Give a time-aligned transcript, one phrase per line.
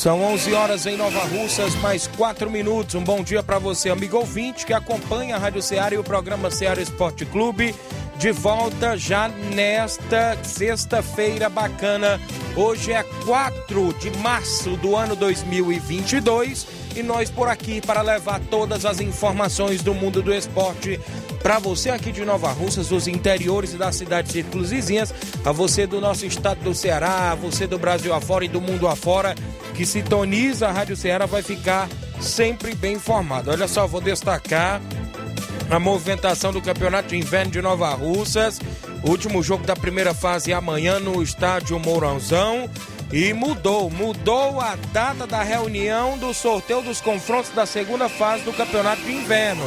[0.00, 2.94] São 11 horas em Nova Russas, mais 4 minutos.
[2.94, 6.50] Um bom dia para você, amigo ouvinte, que acompanha a Rádio Ceará e o programa
[6.50, 7.74] Ceará Esporte Clube.
[8.16, 12.18] De volta já nesta sexta-feira bacana.
[12.56, 18.86] Hoje é 4 de março do ano 2022 e nós por aqui para levar todas
[18.86, 20.98] as informações do mundo do esporte
[21.42, 25.12] para você aqui de Nova Russas, dos interiores das cidades círculos vizinhas,
[25.44, 28.86] a você do nosso estado do Ceará, a você do Brasil afora e do mundo
[28.86, 29.34] afora
[29.74, 31.88] que sintoniza a Rádio Ceará vai ficar
[32.20, 33.50] sempre bem informado.
[33.50, 34.80] Olha só, vou destacar
[35.70, 38.60] a movimentação do Campeonato de Inverno de Nova Russas.
[39.02, 42.68] Último jogo da primeira fase amanhã no estádio Mourãozão.
[43.12, 48.52] E mudou, mudou a data da reunião do sorteio dos confrontos da segunda fase do
[48.52, 49.64] Campeonato de Inverno.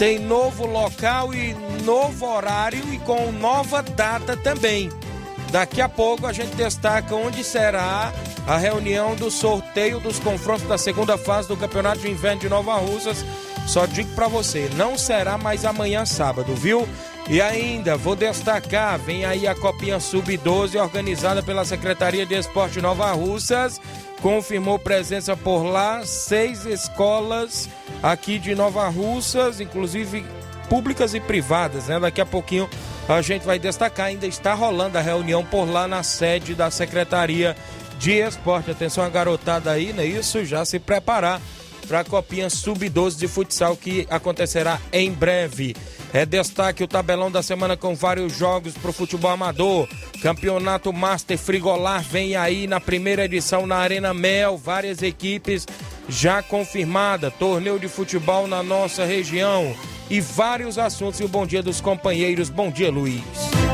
[0.00, 1.52] Tem novo local e
[1.84, 4.88] novo horário e com nova data também.
[5.52, 8.10] Daqui a pouco a gente destaca onde será
[8.46, 12.76] a reunião do sorteio dos confrontos da segunda fase do Campeonato de Inverno de Nova
[12.76, 13.22] Russas.
[13.66, 16.88] Só digo para você, não será mais amanhã sábado, viu?
[17.28, 23.12] E ainda vou destacar, vem aí a Copinha Sub-12 organizada pela Secretaria de Esporte Nova
[23.12, 23.78] Russas.
[24.22, 27.68] Confirmou presença por lá seis escolas
[28.02, 30.24] aqui de Nova Russas, inclusive
[30.68, 31.98] públicas e privadas, né?
[31.98, 32.68] Daqui a pouquinho
[33.08, 37.56] a gente vai destacar, ainda está rolando a reunião por lá na sede da Secretaria
[37.98, 38.70] de Esporte.
[38.70, 40.04] Atenção a garotada aí, né?
[40.04, 41.40] Isso, já se preparar
[41.88, 45.74] para a Copinha Sub-12 de futsal que acontecerá em breve.
[46.12, 49.88] É destaque o tabelão da semana com vários jogos para o futebol amador.
[50.20, 54.56] Campeonato Master Frigolar vem aí na primeira edição na Arena Mel.
[54.56, 55.66] Várias equipes
[56.08, 57.30] já confirmada.
[57.30, 59.72] Torneio de futebol na nossa região.
[60.10, 61.20] E vários assuntos.
[61.20, 62.50] E o bom dia dos companheiros.
[62.50, 63.22] Bom dia, Luiz.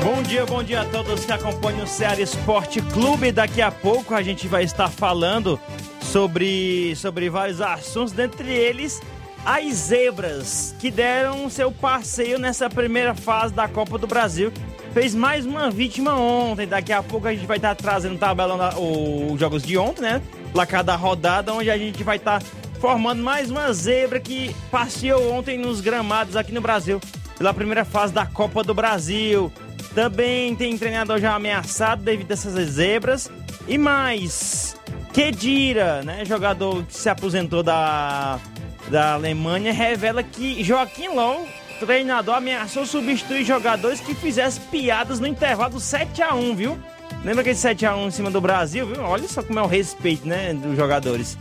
[0.04, 3.32] Bom dia, bom dia a todos que acompanham o Ceará Esporte Clube.
[3.32, 5.58] Daqui a pouco a gente vai estar falando
[6.02, 9.00] sobre, sobre vários assuntos, dentre eles
[9.46, 14.52] as zebras que deram seu passeio nessa primeira fase da Copa do Brasil.
[14.92, 16.66] Fez mais uma vítima ontem.
[16.66, 18.58] Daqui a pouco a gente vai estar trazendo o tabelão
[19.30, 20.22] os jogos de ontem, né?
[20.52, 22.42] Placar da rodada, onde a gente vai estar
[22.80, 27.00] formando mais uma zebra que passeou ontem nos gramados aqui no Brasil
[27.38, 29.52] pela primeira fase da Copa do Brasil.
[29.94, 33.30] Também tem treinador já ameaçado devido a essas zebras.
[33.68, 34.76] E mais,
[35.12, 38.40] Kedira, né, jogador que se aposentou da,
[38.90, 41.46] da Alemanha, revela que Joaquim Low,
[41.80, 46.78] treinador, ameaçou substituir jogadores que fizessem piadas no intervalo 7 a 1 viu?
[47.24, 49.02] Lembra aquele 7 a 1 em cima do Brasil, viu?
[49.02, 51.36] Olha só como é o respeito, né, dos jogadores.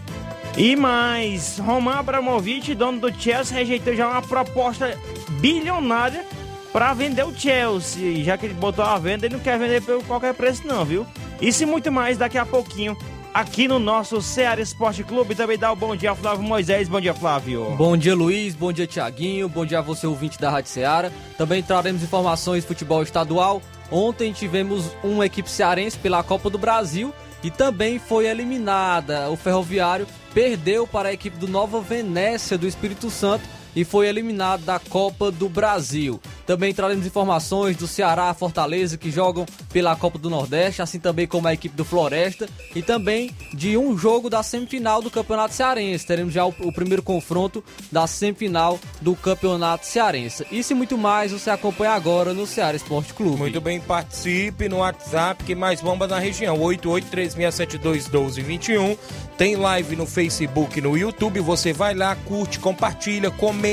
[0.57, 4.97] E mais, Roman Abramovich, dono do Chelsea, rejeitou já uma proposta
[5.41, 6.25] bilionária
[6.71, 8.23] para vender o Chelsea.
[8.23, 11.05] Já que ele botou a venda, ele não quer vender por qualquer preço, não, viu?
[11.41, 12.97] Isso e muito mais daqui a pouquinho
[13.35, 15.35] aqui no nosso Ceará Esporte Clube.
[15.35, 16.87] Também dá o um bom dia, Flávio Moisés.
[16.87, 17.75] Bom dia, Flávio.
[17.75, 18.55] Bom dia, Luiz.
[18.55, 19.49] Bom dia, Tiaguinho.
[19.49, 21.11] Bom dia a você, ouvinte da Rádio Ceará.
[21.37, 23.61] Também traremos informações de futebol estadual.
[23.91, 29.29] Ontem tivemos uma equipe cearense pela Copa do Brasil e também foi eliminada.
[29.29, 33.43] O Ferroviário perdeu para a equipe do Nova Venécia do Espírito Santo
[33.75, 36.21] e foi eliminado da Copa do Brasil.
[36.47, 41.47] Também traremos informações do Ceará, Fortaleza, que jogam pela Copa do Nordeste, assim também como
[41.47, 46.05] a equipe do Floresta, e também de um jogo da semifinal do Campeonato Cearense.
[46.05, 47.61] Teremos já o, o primeiro confronto
[47.91, 50.45] da semifinal do Campeonato Cearense.
[50.51, 53.37] Isso e muito mais você acompanha agora no Ceará Esporte Clube.
[53.37, 58.97] Muito bem, participe no WhatsApp que mais bomba na região, 8836721221.
[59.37, 63.64] Tem live no Facebook, no YouTube, você vai lá, curte, compartilha, comenta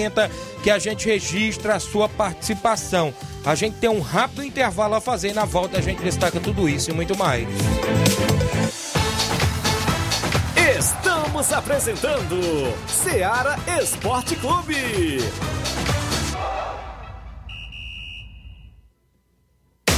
[0.62, 3.12] que a gente registra a sua participação.
[3.44, 6.90] A gente tem um rápido intervalo a fazer na volta a gente destaca tudo isso
[6.90, 7.46] e muito mais.
[10.78, 12.40] Estamos apresentando
[12.86, 15.18] Seara Esporte Clube.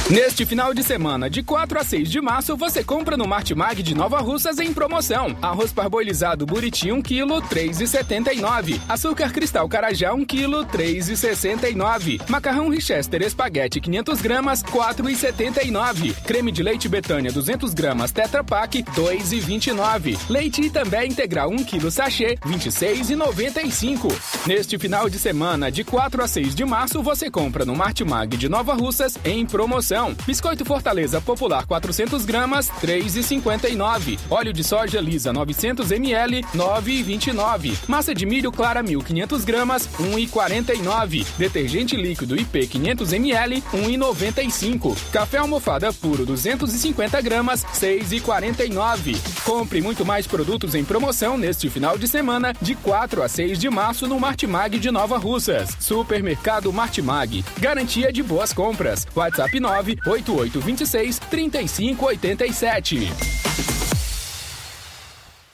[0.07, 3.95] Neste final de semana, de 4 a 6 de março, você compra no Martimag de
[3.95, 5.35] Nova Russas em promoção.
[5.41, 8.79] Arroz parboilizado Buriti 1 kg, 3,79.
[8.87, 12.21] Açúcar cristal Carajá 1 kg, 3,69.
[12.29, 16.13] Macarrão Richester Espaguete 500 gramas, 4,79.
[16.21, 20.19] Creme de leite Betânia 200 gramas Tetra Pak, 2,29.
[20.29, 24.13] Leite Itambé integral 1 kg sachê, 26,95.
[24.45, 28.47] Neste final de semana, de 4 a 6 de março, você compra no Martimag de
[28.47, 29.94] Nova Russas em promoção.
[30.25, 34.19] Biscoito Fortaleza Popular 400 gramas, 3,59.
[34.29, 37.77] Óleo de soja lisa 900 ml, 9,29.
[37.87, 41.25] Massa de milho clara 1.500 gramas, 1,49.
[41.37, 44.97] Detergente líquido IP 500 ml, 1,95.
[45.13, 49.17] Café almofada puro 250 gramas, 6,49.
[49.45, 53.69] Compre muito mais produtos em promoção neste final de semana, de 4 a 6 de
[53.69, 55.77] março no Martimag de Nova Russas.
[55.79, 57.45] Supermercado Martimag.
[57.59, 59.07] Garantia de boas compras.
[59.15, 63.45] WhatsApp 9 98826 3587.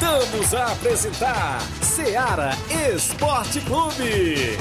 [0.09, 2.50] Voltamos a apresentar Seara
[2.95, 4.57] Esporte Clube.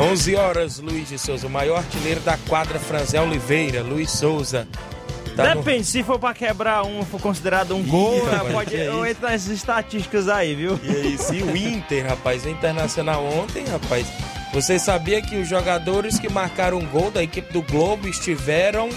[0.00, 4.66] 11 horas, Luiz de Souza, o maior artilheiro da quadra, Franzé Oliveira, Luiz Souza.
[5.36, 5.84] Tá Depende, no...
[5.84, 9.50] se for pra quebrar um, for considerado um gol, Ih, rapaz, pode é entrar nessas
[9.50, 10.80] estatísticas aí, viu?
[10.82, 14.06] E aí, se o Inter, rapaz, o Internacional ontem, rapaz,
[14.54, 18.88] você sabia que os jogadores que marcaram um gol da equipe do Globo estiveram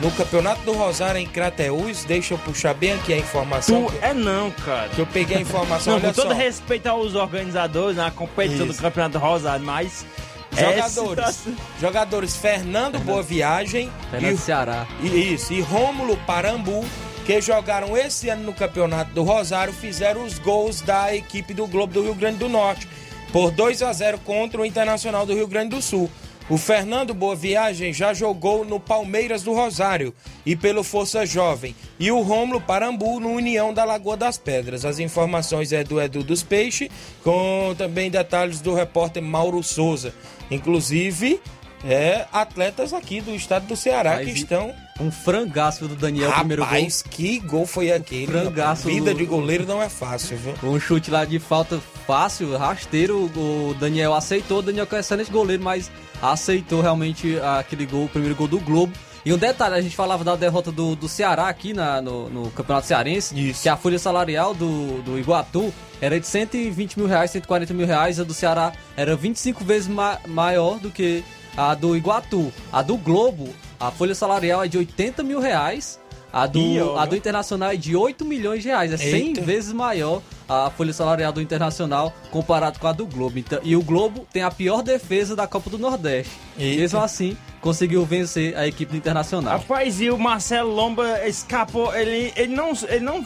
[0.00, 2.02] no Campeonato do Rosário em Crateús?
[2.04, 3.84] Deixa eu puxar bem aqui a informação.
[3.84, 4.88] Tu que, é não, cara.
[4.88, 8.76] Que eu peguei a informação, não, com todo respeito aos organizadores na competição Isso.
[8.76, 10.04] do Campeonato do Rosário, mas
[10.50, 11.48] Jogadores.
[11.80, 13.92] Jogadores Fernando Boa Viagem.
[14.10, 14.86] Fernando e, Ceará.
[15.00, 16.84] E, isso, e Rômulo Parambu,
[17.24, 21.92] que jogaram esse ano no Campeonato do Rosário, fizeram os gols da equipe do Globo
[21.92, 22.88] do Rio Grande do Norte.
[23.34, 26.08] Por 2 a 0 contra o Internacional do Rio Grande do Sul.
[26.48, 30.14] O Fernando Boa Viagem já jogou no Palmeiras do Rosário
[30.46, 31.74] e pelo Força Jovem.
[31.98, 34.84] E o Rômulo Parambu no União da Lagoa das Pedras.
[34.84, 36.88] As informações é do Edu dos Peixes,
[37.24, 40.14] com também detalhes do repórter Mauro Souza.
[40.48, 41.40] Inclusive,
[41.84, 44.72] é, atletas aqui do estado do Ceará Mas que estão.
[45.00, 46.88] Um frangaço do Daniel, Rapaz, primeiro gol.
[47.10, 48.26] que gol foi aquele?
[48.26, 48.86] Frangaço.
[48.86, 49.18] Vida do...
[49.18, 50.54] de goleiro não é fácil, viu?
[50.62, 53.24] Um chute lá de falta fácil, rasteiro.
[53.36, 54.58] O Daniel aceitou.
[54.58, 55.90] O Daniel é excelente goleiro, mas
[56.22, 58.92] aceitou realmente aquele gol, o primeiro gol do Globo.
[59.24, 62.50] E um detalhe, a gente falava da derrota do, do Ceará aqui na, no, no
[62.50, 63.62] Campeonato Cearense, Isso.
[63.62, 68.20] que a folha salarial do, do Iguatu era de 120 mil reais, 140 mil reais,
[68.20, 71.24] a do Ceará era 25 vezes ma maior do que
[71.56, 72.52] a do Iguatu.
[72.70, 76.00] A do Globo, a folha salarial é de 80 mil reais,
[76.32, 79.40] a do, a do Internacional é de 8 milhões de reais, é 100 Eita.
[79.42, 83.38] vezes maior a folha salarial do Internacional comparado com a do Globo.
[83.38, 86.32] Então, e o Globo tem a pior defesa da Copa do Nordeste.
[86.58, 86.80] Eita.
[86.80, 89.58] Mesmo assim, conseguiu vencer a equipe do Internacional.
[89.58, 93.24] Rapaz, e o Marcelo Lomba escapou, ele, ele, não, ele não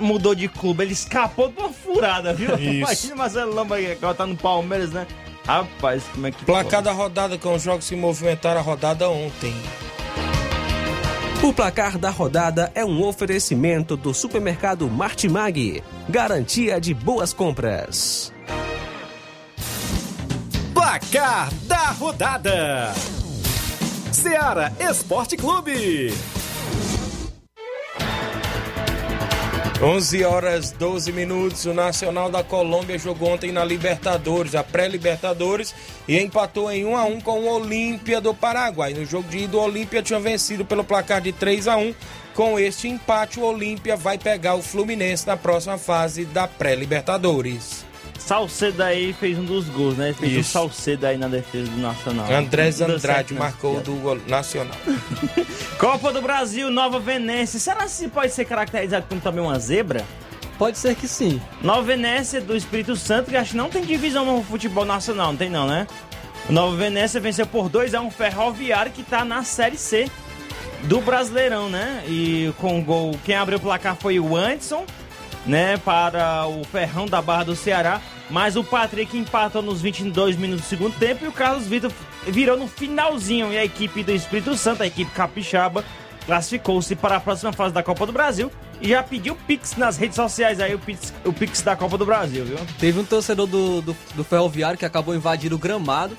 [0.00, 2.54] mudou de clube, ele escapou de uma furada, viu?
[2.58, 2.62] Isso.
[2.62, 5.06] Imagina o Marcelo Lomba que tá no Palmeiras, né?
[5.48, 6.44] Rapaz, como é que.
[6.44, 9.54] Placar da rodada com os jogos que movimentaram a rodada ontem.
[11.42, 15.82] O placar da rodada é um oferecimento do supermercado Martimag.
[16.06, 18.30] Garantia de boas compras.
[20.74, 22.92] Placar da rodada:
[24.12, 26.12] Seara Esporte Clube.
[29.80, 31.64] 11 horas 12 minutos.
[31.64, 35.72] O Nacional da Colômbia jogou ontem na Libertadores, a pré-Libertadores,
[36.08, 38.92] e empatou em 1 a 1 com o Olímpia do Paraguai.
[38.92, 41.94] No jogo de ida, o Olímpia tinha vencido pelo placar de 3 a 1.
[42.34, 47.87] Com este empate, o Olímpia vai pegar o Fluminense na próxima fase da pré-Libertadores.
[48.18, 50.12] Salcedo aí fez um dos gols, né?
[50.12, 50.40] Fez Isso.
[50.40, 52.30] um Salcedo aí na defesa do Nacional.
[52.30, 53.40] Andrés Andrade certo, né?
[53.40, 54.74] marcou do Nacional.
[55.78, 57.58] Copa do Brasil, Nova Venécia.
[57.58, 60.04] Será que isso pode ser caracterizado como também uma zebra?
[60.58, 61.40] Pode ser que sim.
[61.62, 65.36] Nova Venécia do Espírito Santo, que acho que não tem divisão no futebol nacional, não
[65.36, 65.86] tem não, né?
[66.48, 70.10] O Nova Venécia venceu por 2 a 1 Ferroviário que tá na Série C
[70.84, 72.02] do Brasileirão, né?
[72.08, 74.84] E com o gol, quem abriu o placar foi o Anderson,
[75.48, 78.00] né, para o Ferrão da Barra do Ceará,
[78.30, 81.90] mas o Patrick empatou nos 22 minutos do segundo tempo e o Carlos Vitor
[82.26, 83.50] virou no finalzinho.
[83.50, 85.82] E a equipe do Espírito Santo, a equipe capixaba,
[86.26, 88.52] classificou-se para a próxima fase da Copa do Brasil
[88.82, 92.04] e já pediu Pix nas redes sociais aí, o Pix, o Pix da Copa do
[92.04, 92.58] Brasil, viu?
[92.78, 96.14] Teve um torcedor do, do, do Ferroviário que acabou invadindo o gramado,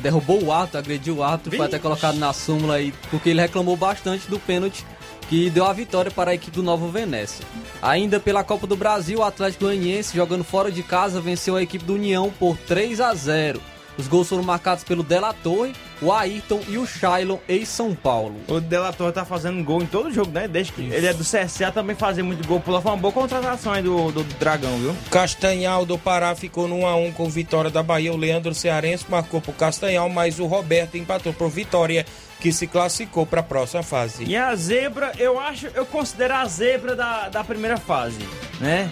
[0.00, 3.76] derrubou o árbitro, agrediu o árbitro, foi até colocado na súmula aí, porque ele reclamou
[3.76, 4.84] bastante do pênalti
[5.32, 7.42] que deu a vitória para a equipe do Nova Venécia.
[7.80, 11.86] Ainda pela Copa do Brasil, o Atlético Goianiense, jogando fora de casa, venceu a equipe
[11.86, 13.58] do União por 3 a 0.
[13.96, 15.72] Os gols foram marcados pelo Della Torre,
[16.02, 18.34] o Ayrton e o Shailon, ex-São Paulo.
[18.48, 20.48] O Delator tá fazendo gol em todo jogo, né?
[20.48, 22.60] Desde que ele é do CSA, também fazia muito gol.
[22.60, 24.94] Pula, foi uma boa contratação aí do, do Dragão, viu?
[25.10, 28.12] Castanhal do Pará ficou no 1x1 com vitória da Bahia.
[28.12, 32.04] O Leandro Cearense marcou por Castanhal, mas o Roberto empatou por Vitória,
[32.40, 34.24] que se classificou para a próxima fase.
[34.24, 38.18] E a zebra, eu acho, eu considero a zebra da, da primeira fase,
[38.60, 38.90] né?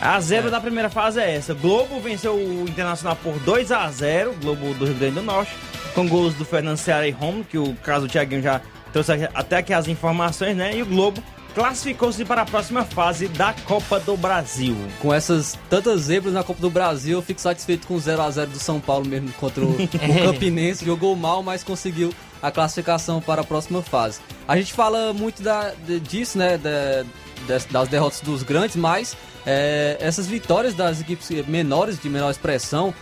[0.00, 1.54] A zebra da primeira fase é essa.
[1.54, 5.52] Globo venceu o Internacional por 2 a 0 Globo do Rio Grande do Norte,
[5.94, 8.60] com gols do Fernando Ceará e Romo, que o caso do Thiaguinho já
[8.92, 10.76] trouxe até aqui as informações, né?
[10.76, 11.22] E o Globo
[11.54, 14.76] classificou-se para a próxima fase da Copa do Brasil.
[15.00, 18.30] Com essas tantas zebras na Copa do Brasil, eu fico satisfeito com o 0 a
[18.30, 19.88] 0 do São Paulo mesmo contra o, o
[20.24, 20.84] Campinense.
[20.84, 24.18] Jogou mal, mas conseguiu a classificação para a próxima fase.
[24.48, 26.58] A gente fala muito da, de- disso, né?
[26.58, 27.04] da-
[27.46, 29.14] das, das derrotas dos grandes, mas
[29.46, 32.92] é, essas vitórias das equipes menores, de menor expressão,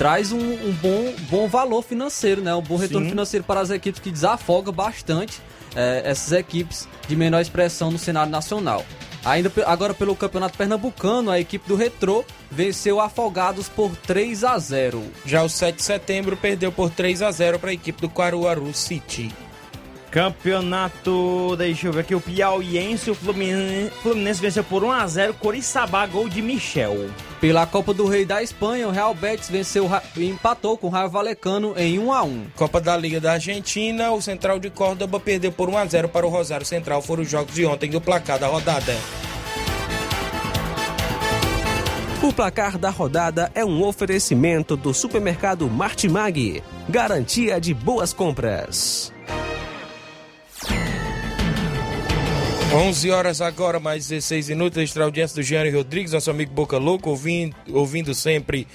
[0.00, 2.54] traz um, um bom, bom valor financeiro, né?
[2.54, 3.10] Um bom retorno Sim.
[3.10, 5.42] financeiro para as equipes que desafoga bastante
[5.76, 8.82] é, essas equipes de menor expressão no cenário nacional.
[9.22, 15.04] Ainda agora pelo Campeonato Pernambucano, a equipe do Retrô venceu Afogados por 3 a 0.
[15.26, 18.72] Já o 7 de setembro perdeu por 3 a 0 para a equipe do Caruaru
[18.72, 19.30] City.
[20.10, 25.34] Campeonato, deixa eu ver aqui, o Piauiense, o Fluminense, Fluminense venceu por 1 a 0
[25.34, 27.08] Coriçaba, gol de Michel.
[27.40, 31.08] Pela Copa do Rei da Espanha, o Real Betis venceu e empatou com o Raio
[31.08, 32.46] Valecano em 1 a 1.
[32.56, 36.26] Copa da Liga da Argentina, o Central de Córdoba perdeu por 1 a 0 para
[36.26, 37.00] o Rosário Central.
[37.00, 38.96] Foram os jogos de ontem do placar da rodada.
[42.20, 46.62] O placar da rodada é um oferecimento do supermercado Martimag.
[46.88, 49.10] Garantia de boas compras.
[52.72, 54.78] 11 horas agora, mais 16 minutos.
[54.78, 58.66] Extra audiência do Gianni Rodrigues, nosso amigo Boca Louco, ouvindo, ouvindo sempre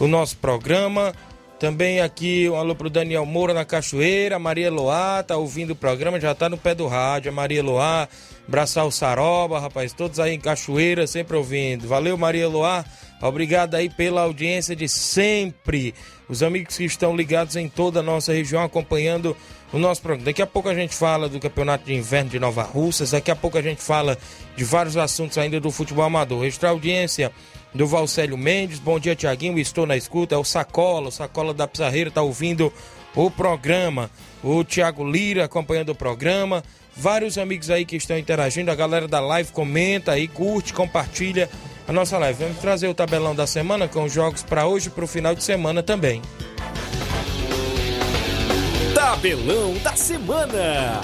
[0.00, 1.12] o nosso programa.
[1.60, 6.18] Também aqui um alô pro Daniel Moura na Cachoeira, Maria Loá tá ouvindo o programa,
[6.18, 7.30] já tá no pé do rádio.
[7.30, 8.08] A Maria Loá,
[8.48, 11.86] Braçal Saroba, rapaz, todos aí em Cachoeira, sempre ouvindo.
[11.86, 12.84] Valeu, Maria Loá.
[13.20, 15.94] Obrigado aí pela audiência de sempre.
[16.28, 19.36] Os amigos que estão ligados em toda a nossa região acompanhando
[19.72, 20.26] o nosso programa.
[20.26, 23.12] Daqui a pouco a gente fala do Campeonato de Inverno de Nova Russas.
[23.12, 24.18] Daqui a pouco a gente fala
[24.56, 26.44] de vários assuntos ainda do futebol amador.
[26.44, 27.32] Extra audiência
[27.74, 28.78] do Valcélio Mendes.
[28.78, 29.58] Bom dia, Tiaguinho.
[29.58, 30.34] Estou na escuta.
[30.34, 32.72] É o Sacola, o Sacola da Pizarreira, está ouvindo
[33.14, 34.10] o programa.
[34.42, 36.62] O Tiago Lira acompanhando o programa.
[36.94, 38.70] Vários amigos aí que estão interagindo.
[38.70, 41.48] A galera da live comenta aí, curte, compartilha
[41.88, 42.44] a nossa live.
[42.44, 45.34] Vamos trazer o tabelão da semana com os jogos para hoje e para o final
[45.34, 46.20] de semana também.
[49.02, 51.00] Tabelão da semana.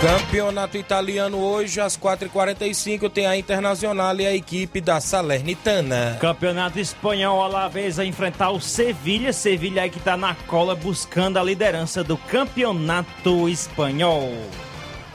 [0.00, 6.16] Campeonato italiano hoje às 4h45 tem a Internacional e a equipe da Salernitana.
[6.22, 9.30] Campeonato espanhol, Alavés a enfrentar o Sevilha.
[9.30, 14.32] Sevilha aí que tá na cola buscando a liderança do campeonato espanhol.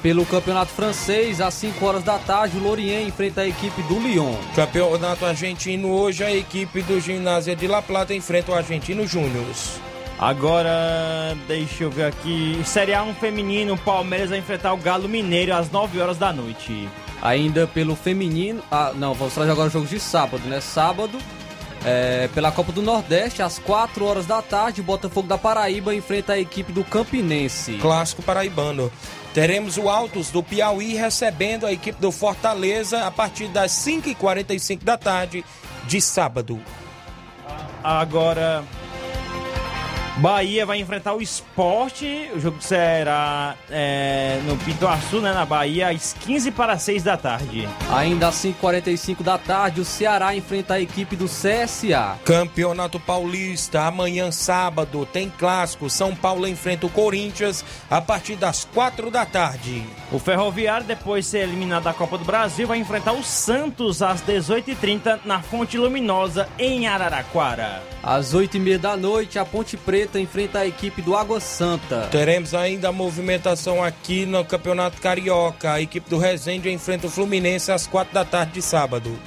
[0.01, 4.33] Pelo Campeonato Francês, às 5 horas da tarde, o Lorient enfrenta a equipe do Lyon.
[4.55, 9.45] Campeonato argentino hoje a equipe do Ginásio de La Plata enfrenta o Argentino Júnior.
[10.17, 12.59] Agora, deixa eu ver aqui.
[12.65, 16.89] Série A1 feminino, o Palmeiras vai enfrentar o Galo Mineiro às 9 horas da noite.
[17.21, 18.63] Ainda pelo feminino.
[18.71, 20.59] Ah, não, vamos trazer agora os jogos de sábado, né?
[20.61, 21.15] Sábado,
[21.83, 26.39] É, pela Copa do Nordeste, às 4 horas da tarde, Botafogo da Paraíba enfrenta a
[26.39, 27.77] equipe do Campinense.
[27.77, 28.91] Clássico paraibano.
[29.33, 34.97] Teremos o Altos do Piauí recebendo a equipe do Fortaleza a partir das 5h45 da
[34.97, 35.43] tarde
[35.87, 36.61] de sábado.
[37.83, 38.63] Agora,
[40.21, 42.29] Bahia vai enfrentar o esporte.
[42.35, 47.67] O jogo será é, no Pituaçu, né, na Bahia, às 15 para 6 da tarde.
[47.91, 52.19] Ainda às 5h45 da tarde, o Ceará enfrenta a equipe do CSA.
[52.23, 55.89] Campeonato Paulista, amanhã sábado, tem clássico.
[55.89, 59.83] São Paulo enfrenta o Corinthians a partir das 4 da tarde.
[60.11, 64.21] O Ferroviário, depois de ser eliminado da Copa do Brasil, vai enfrentar o Santos às
[64.21, 67.81] 18h30 na Fonte Luminosa, em Araraquara.
[68.03, 72.07] Às 8h30 da noite, a Ponte Preta enfrenta a equipe do Água Santa.
[72.11, 75.73] Teremos ainda a movimentação aqui no Campeonato Carioca.
[75.73, 79.17] A equipe do Resende enfrenta o Fluminense às 4 da tarde de sábado.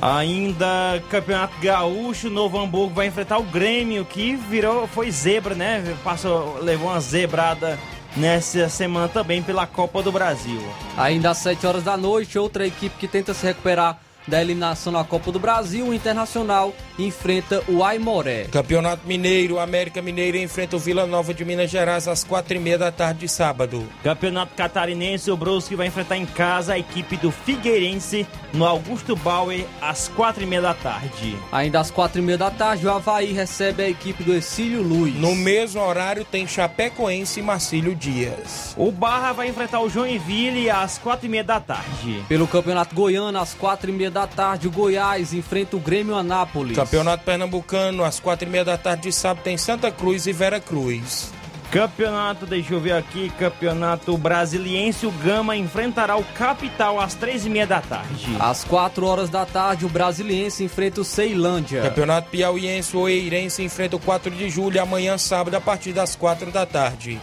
[0.00, 5.96] Ainda Campeonato Gaúcho, Novo Hamburgo vai enfrentar o Grêmio, que virou, foi zebra, né?
[6.02, 7.78] Passou, levou uma zebrada
[8.16, 10.60] nessa semana também pela Copa do Brasil.
[10.96, 15.04] Ainda às 7 horas da noite, outra equipe que tenta se recuperar da eliminação na
[15.04, 18.44] Copa do Brasil, o Internacional enfrenta o Aimoré.
[18.44, 22.78] Campeonato Mineiro, América Mineiro enfrenta o Vila Nova de Minas Gerais às quatro e meia
[22.78, 23.84] da tarde de sábado.
[24.02, 29.66] Campeonato Catarinense, o Brusque vai enfrentar em casa a equipe do Figueirense no Augusto Bauer
[29.82, 31.36] às quatro e meia da tarde.
[31.50, 35.14] Ainda às quatro e meia da tarde, o Havaí recebe a equipe do Exílio Luz.
[35.16, 38.74] No mesmo horário tem Chapecoense e Marcílio Dias.
[38.76, 42.22] O Barra vai enfrentar o Joinville às quatro e meia da tarde.
[42.28, 46.76] Pelo Campeonato Goiano, às quatro e meia da tarde, o Goiás enfrenta o Grêmio Anápolis.
[46.76, 50.60] Campeonato Pernambucano, às quatro e meia da tarde de sábado, tem Santa Cruz e Vera
[50.60, 51.32] Cruz.
[51.70, 57.50] Campeonato, deixa eu ver aqui, Campeonato Brasiliense, o Gama enfrentará o Capital às três e
[57.50, 58.36] meia da tarde.
[58.40, 61.82] Às quatro horas da tarde, o Brasiliense enfrenta o Ceilândia.
[61.82, 66.50] Campeonato Piauiense, o Eirense enfrenta o 4 de julho, amanhã sábado, a partir das quatro
[66.50, 67.20] da tarde.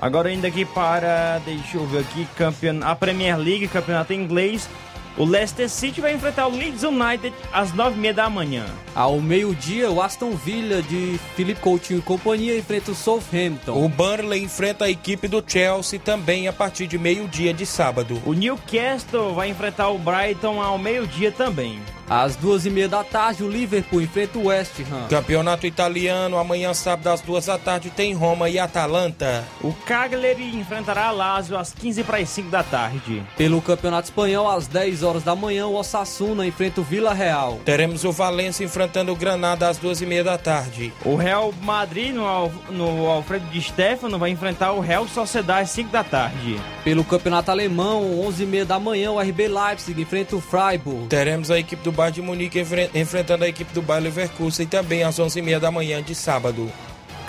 [0.00, 2.80] Agora ainda aqui para, deixa eu ver aqui, campeon...
[2.82, 4.68] a Premier League, Campeonato Inglês,
[5.16, 8.66] o Leicester City vai enfrentar o Leeds United às nove e meia da manhã.
[8.94, 13.84] Ao meio-dia, o Aston Villa de Felipe Coutinho e companhia enfrenta o Southampton.
[13.84, 18.20] O Burnley enfrenta a equipe do Chelsea também a partir de meio-dia de sábado.
[18.24, 21.80] O Newcastle vai enfrentar o Brighton ao meio-dia também.
[22.10, 25.06] Às duas e meia da tarde, o Liverpool enfrenta o West Ham.
[25.08, 29.44] Campeonato italiano, amanhã sábado às duas da tarde tem Roma e Atalanta.
[29.62, 33.22] O Cagliari enfrentará a Lazio às 15 para as 5 da tarde.
[33.36, 37.60] Pelo Campeonato Espanhol, às 10 horas da manhã, o Osasuna enfrenta o Vila Real.
[37.64, 40.92] Teremos o Valência enfrentando o Granada às duas e meia da tarde.
[41.04, 45.90] O Real Madrid, no, no Alfredo de Stefano, vai enfrentar o Real Sociedade às 5
[45.90, 46.60] da tarde.
[46.82, 51.06] Pelo Campeonato Alemão, 11 e meia da manhã, o RB Leipzig enfrenta o Freiburg.
[51.06, 55.18] Teremos a equipe do Bayern de Munique enfrentando a equipe do Bayer Leverkusen também às
[55.18, 56.72] 11h30 da manhã de sábado.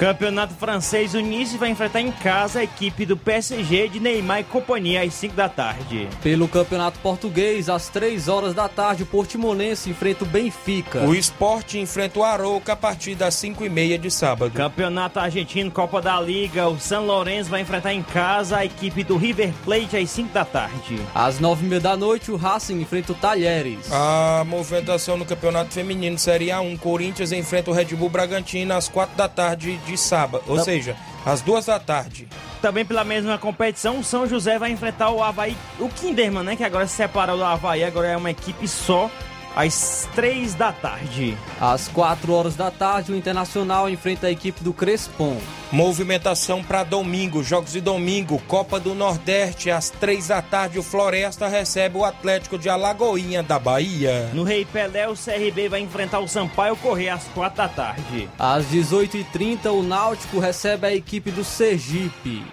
[0.02, 4.44] Campeonato francês, o Nice vai enfrentar em casa a equipe do PSG de Neymar e
[4.44, 6.10] companhia às 5 da tarde.
[6.24, 11.02] Pelo Campeonato Português, às 3 horas da tarde, o Portimonense enfrenta o Benfica.
[11.02, 14.52] O Esporte enfrenta o Arouca a partir das 5 e meia de sábado.
[14.52, 19.18] Campeonato Argentino, Copa da Liga, o San Lourenço vai enfrentar em casa a equipe do
[19.18, 21.00] River Plate às 5 da tarde.
[21.14, 23.92] Às 9 e meia da noite, o Racing enfrenta o Talheres.
[23.92, 29.16] A movimentação no Campeonato Feminino Série A1, Corinthians enfrenta o Red Bull Bragantino às 4
[29.16, 32.28] da tarde de sábado, ou seja, às duas da tarde.
[32.62, 36.56] Também pela mesma competição, o São José vai enfrentar o Havaí, o Kinderman, né?
[36.56, 39.10] Que agora se separou do Havaí, agora é uma equipe só.
[39.56, 41.38] Às três da tarde.
[41.60, 45.38] Às quatro horas da tarde, o Internacional enfrenta a equipe do Crespon.
[45.72, 51.48] Movimentação para domingo, jogos de domingo, Copa do Nordeste, às três da tarde, o Floresta
[51.48, 54.30] recebe o Atlético de Alagoinha da Bahia.
[54.34, 58.30] No Rei Pelé, o CRB vai enfrentar o Sampaio Correia às quatro da tarde.
[58.40, 62.46] Às 18h30, o Náutico recebe a equipe do Sergipe.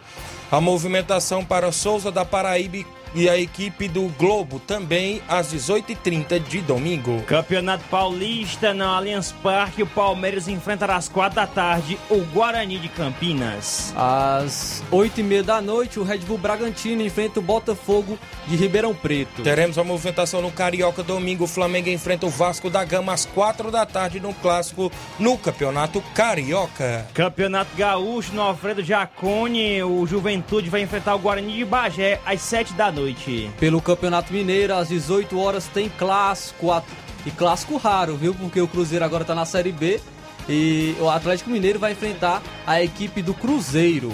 [0.50, 2.86] A movimentação para Souza da Paraíba e
[3.28, 7.22] a equipe do Globo também às 18h30 de domingo.
[7.22, 12.88] Campeonato Paulista no Allianz Parque, o Palmeiras enfrentará às 4 da tarde o Guarani de
[12.88, 13.94] Campinas.
[13.96, 19.42] Às 8h30 da noite, o Red Bull Bragantino enfrenta o Botafogo de Ribeirão Preto.
[19.42, 23.70] Teremos a movimentação no Carioca domingo, o Flamengo enfrenta o Vasco da Gama às 4
[23.70, 27.06] da tarde no clássico no Campeonato Carioca.
[27.14, 32.74] Campeonato Gaúcho no Alfredo Jacone, o Juventude vai enfrentar o Guarani de Bagé às 7
[32.74, 33.50] da noite noite.
[33.58, 36.82] Pelo Campeonato Mineiro, às 18 horas, tem clássico.
[37.26, 38.34] E clássico raro, viu?
[38.34, 40.00] Porque o Cruzeiro agora tá na Série B.
[40.48, 44.12] E o Atlético Mineiro vai enfrentar a equipe do Cruzeiro.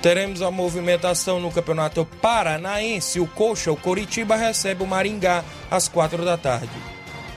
[0.00, 3.20] Teremos a movimentação no Campeonato Paranaense.
[3.20, 6.70] O Coxa, o Coritiba, recebe o Maringá às 4 da tarde.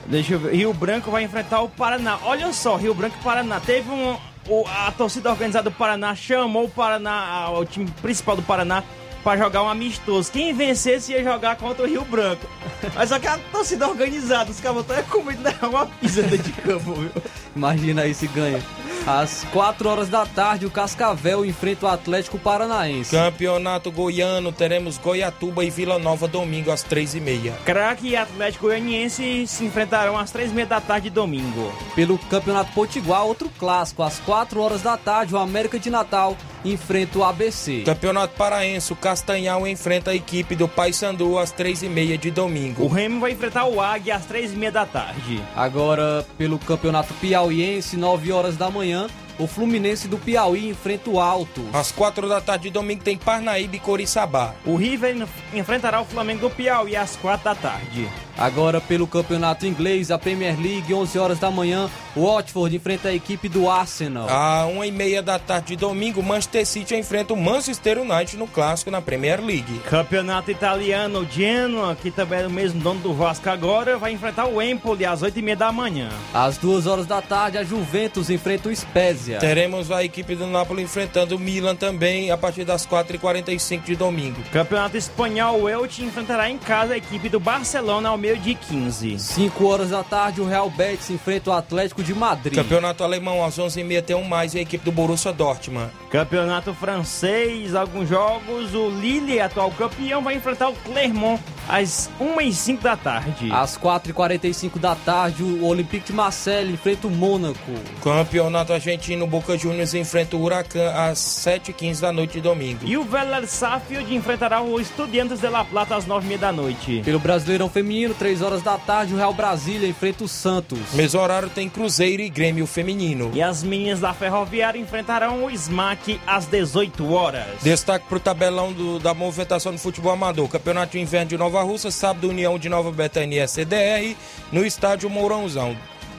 [0.06, 0.54] Deixa eu ver.
[0.54, 2.18] Rio Branco vai enfrentar o Paraná.
[2.24, 3.58] Olha só, Rio Branco e Paraná.
[3.60, 4.16] Teve um.
[4.48, 8.84] o- a torcida organizada do Paraná chamou o Paraná, o time principal do Paraná,
[9.26, 10.30] pra jogar um amistoso.
[10.30, 12.46] Quem vencesse ia jogar contra o Rio Branco.
[12.94, 16.38] Mas só que a torcida organizada, os caras estão com medo de dar uma dentro
[16.38, 17.10] de campo, viu?
[17.56, 18.62] Imagina aí se ganha.
[19.04, 23.10] Às 4 horas da tarde, o Cascavel enfrenta o Atlético Paranaense.
[23.10, 27.52] Campeonato Goiano, teremos Goiatuba e Vila Nova domingo às três e meia.
[27.64, 31.72] Craque e Atlético Goianiense se enfrentarão às três e meia da tarde de domingo.
[31.96, 34.04] Pelo Campeonato Potiguar, outro clássico.
[34.04, 36.36] Às 4 horas da tarde, o América de Natal
[36.72, 37.82] enfrenta o ABC.
[37.84, 42.32] Campeonato Paraense, o Castanhal enfrenta a equipe do Paysandu às três e meia de O
[42.32, 42.86] domingo.
[42.88, 45.42] Remo vai enfrentar o Águia às três e meia da tarde.
[45.54, 49.06] Agora, pelo Campeonato Piauiense, 9 horas da manhã,
[49.38, 51.62] o Fluminense do Piauí enfrenta o Alto.
[51.72, 54.54] Às quatro da tarde de domingo tem Parnaíba e Coriçaba.
[54.64, 58.08] O River enf- enfrentará o Flamengo do Piauí às quatro da tarde.
[58.38, 63.14] Agora, pelo Campeonato Inglês, a Premier League, 11 horas da manhã, o Watford enfrenta a
[63.14, 64.28] equipe do Arsenal.
[64.28, 68.46] À uma e meia da tarde de domingo, Manchester City enfrenta o Manchester United no
[68.46, 69.80] clássico na Premier League.
[69.88, 74.46] Campeonato italiano, o Genoa, que também é o mesmo dono do Vasco agora, vai enfrentar
[74.46, 76.08] o Empoli às oito e meia da manhã.
[76.32, 79.38] Às 2 horas da tarde, a Juventus enfrenta o Spezia.
[79.38, 84.42] Teremos a equipe do Napoli enfrentando o Milan também a partir das 4h45 de domingo.
[84.52, 89.18] Campeonato espanhol, o Elche enfrentará em casa a equipe do Barcelona ao meio-dia e 15.
[89.18, 92.54] 5 horas da tarde, o Real Betis enfrenta o Atlético de Madrid.
[92.54, 95.90] Campeonato alemão às 11h30 tem um mais e a equipe do Borussia Dortmund.
[96.10, 102.52] Campeonato francês, alguns jogos, o Lille, atual campeão, vai enfrentar o Clermont às 1 e
[102.52, 103.50] 5 da tarde.
[103.52, 107.72] Às 4h45 da tarde, o Olympique de Marseille enfrenta o Mônaco.
[108.02, 112.80] Campeonato argentino, Boca Juniors enfrenta o Huracan às 7h15 da noite de domingo.
[112.84, 116.52] E o Vélez Sarsfield enfrentará o Estudiantes de La Plata às 9 e meia da
[116.52, 117.02] noite.
[117.04, 120.78] Pelo Brasileirão Feminino, 3 horas da tarde, o Real Brasília enfrenta o Santos.
[120.94, 123.30] Mesmo horário tem Cruzeiro e Grêmio Feminino.
[123.34, 127.46] E as meninas da Ferroviária enfrentarão o Smack às 18 horas.
[127.62, 130.48] Destaque para o tabelão do- da movimentação do futebol amador.
[130.48, 134.16] Campeonato de Inverno de Nova Russa, sábado União de Nova Betânia e CDR,
[134.50, 135.76] no estádio Mourãozão.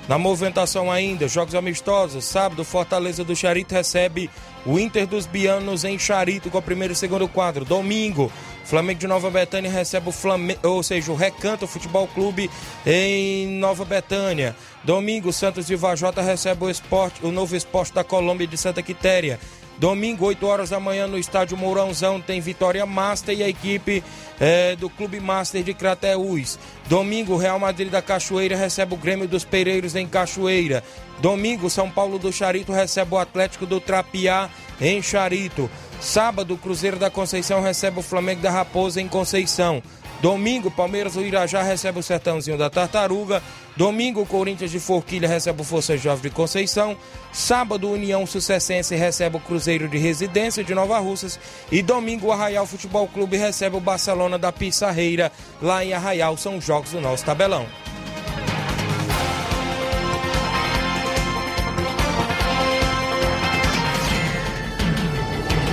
[0.07, 2.23] Na movimentação ainda, jogos amistosos.
[2.23, 4.29] Sábado, Fortaleza do Charito recebe
[4.65, 7.65] o Inter dos Bianos em Charito com o primeiro e segundo quadro.
[7.65, 8.31] Domingo,
[8.63, 12.49] Flamengo de Nova Betânia recebe o Flamengo, ou seja, o Recanto Futebol Clube
[12.85, 14.55] em Nova Betânia.
[14.81, 19.37] Domingo, Santos de Vajota recebe o esporte, o novo esporte da Colômbia de Santa Quitéria.
[19.77, 24.03] Domingo, 8 horas da manhã, no estádio Mourãozão, tem Vitória Master e a equipe
[24.39, 26.57] eh, do Clube Master de Crateús.
[26.87, 30.83] Domingo, Real Madrid da Cachoeira recebe o Grêmio dos Pereiros em Cachoeira.
[31.19, 34.49] Domingo, São Paulo do Charito recebe o Atlético do Trapiá
[34.81, 35.69] em Charito.
[36.01, 39.81] Sábado, Cruzeiro da Conceição recebe o Flamengo da Raposa em Conceição.
[40.21, 43.41] Domingo, Palmeiras do Irajá recebe o Sertãozinho da Tartaruga.
[43.75, 46.97] Domingo, Corinthians de Forquilha recebe o Força Jovem de Conceição.
[47.31, 51.39] Sábado, União Sucessense recebe o Cruzeiro de Residência de Nova Russas.
[51.71, 56.35] E domingo, Arraial Futebol Clube recebe o Barcelona da Pissarreira, lá em Arraial.
[56.35, 57.67] São os jogos do nosso tabelão.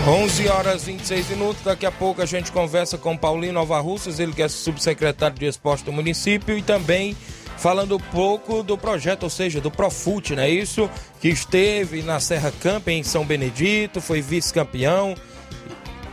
[0.06, 1.62] Onze horas e 26 minutos.
[1.62, 5.46] Daqui a pouco a gente conversa com Paulinho Nova Russas, ele que é subsecretário de
[5.46, 7.16] esporte do município e também
[7.56, 10.90] falando um pouco do projeto, ou seja, do Profute, não é isso?
[11.20, 15.14] Que esteve na Serra Camp em São Benedito, foi vice-campeão.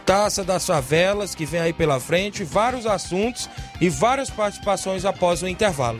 [0.06, 3.50] Taça das Favelas, que vem aí pela frente, vários assuntos
[3.82, 6.00] e várias participações após o intervalo.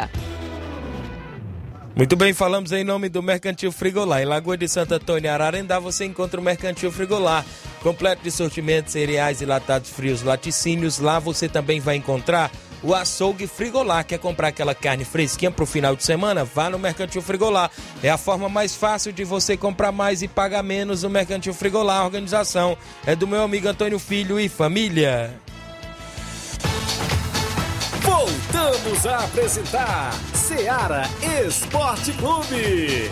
[1.93, 4.21] Muito bem, falamos em nome do Mercantil Frigolar.
[4.21, 7.45] Em Lagoa de Santo Antônio, Ararendá, você encontra o Mercantil Frigolar.
[7.83, 10.99] Completo de sortimentos, cereais e latados frios, laticínios.
[10.99, 12.49] Lá você também vai encontrar
[12.81, 14.05] o açougue Frigolar.
[14.05, 16.45] Quer comprar aquela carne fresquinha para o final de semana?
[16.45, 17.69] Vá no Mercantil Frigolar.
[18.01, 22.01] É a forma mais fácil de você comprar mais e pagar menos no Mercantil Frigolar.
[22.01, 25.29] A organização é do meu amigo Antônio Filho e família.
[28.21, 31.09] Voltamos a apresentar Seara
[31.43, 33.09] Esporte Clube.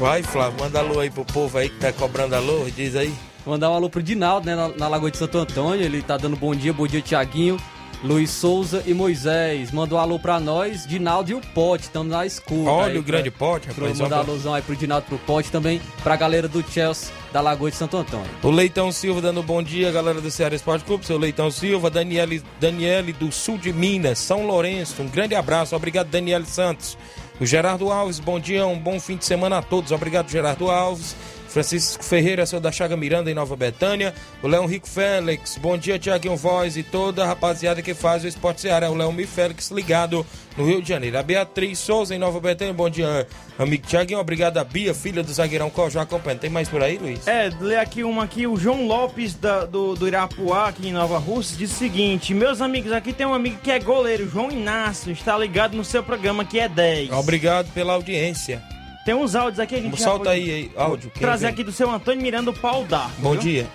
[0.00, 3.14] Vai, Flávio, manda alô aí pro povo aí que tá cobrando alô, diz aí.
[3.46, 5.84] Mandar um alô pro Dinaldo, né, na, na Lagoa de Santo Antônio.
[5.84, 7.58] Ele tá dando bom dia, bom dia, Tiaguinho.
[8.02, 9.70] Luiz Souza e Moisés.
[9.70, 12.70] Mandou um alô pra nós, Dinaldo e o Pote, estamos na escuta.
[12.70, 14.00] Olha aí, o grande pote, Pra rapaz.
[14.00, 14.30] mandar olha.
[14.30, 17.96] alusão aí pro Dinaldo pro Pote também, pra galera do Chelsea da Lagoa de Santo
[17.98, 18.26] Antônio.
[18.42, 21.04] O Leitão Silva dando bom dia, galera do Ceará Esporte Clube.
[21.04, 25.02] Seu Leitão Silva, Daniele, Daniele do sul de Minas, São Lourenço.
[25.02, 25.76] Um grande abraço.
[25.76, 26.96] Obrigado, Daniele Santos.
[27.38, 29.92] O Gerardo Alves, bom dia, um bom fim de semana a todos.
[29.92, 31.14] Obrigado, Gerardo Alves.
[31.50, 34.14] Francisco Ferreira, seu da Chaga Miranda, em Nova Betânia.
[34.42, 38.28] O Leão Rico Félix, bom dia, Tiaguinho Voz e toda a rapaziada que faz o
[38.28, 38.88] Esporte Ceará.
[38.88, 40.24] O Leão Mi Félix ligado
[40.56, 41.18] no Rio de Janeiro.
[41.18, 43.26] A Beatriz Souza, em Nova Betânia, bom dia,
[43.58, 44.20] amigo Tiaguinho.
[44.20, 46.38] Obrigado a Bia, filha do zagueirão Cojó acompanhando.
[46.40, 47.26] Tem mais por aí, Luiz?
[47.26, 51.18] É, ler aqui uma aqui, o João Lopes da- do, do Irapuá, aqui em Nova
[51.18, 55.10] Rússia, diz o seguinte: Meus amigos, aqui tem um amigo que é goleiro, João Inácio,
[55.12, 57.10] está ligado no seu programa que é 10.
[57.10, 58.62] Obrigado pela audiência.
[59.04, 61.10] Tem uns áudios aqui, a gente Solta aí, aí, áudio.
[61.18, 61.54] trazer vem?
[61.54, 63.10] aqui do seu Antônio Miranda o pau dá.
[63.18, 63.40] Bom viu?
[63.40, 63.66] dia.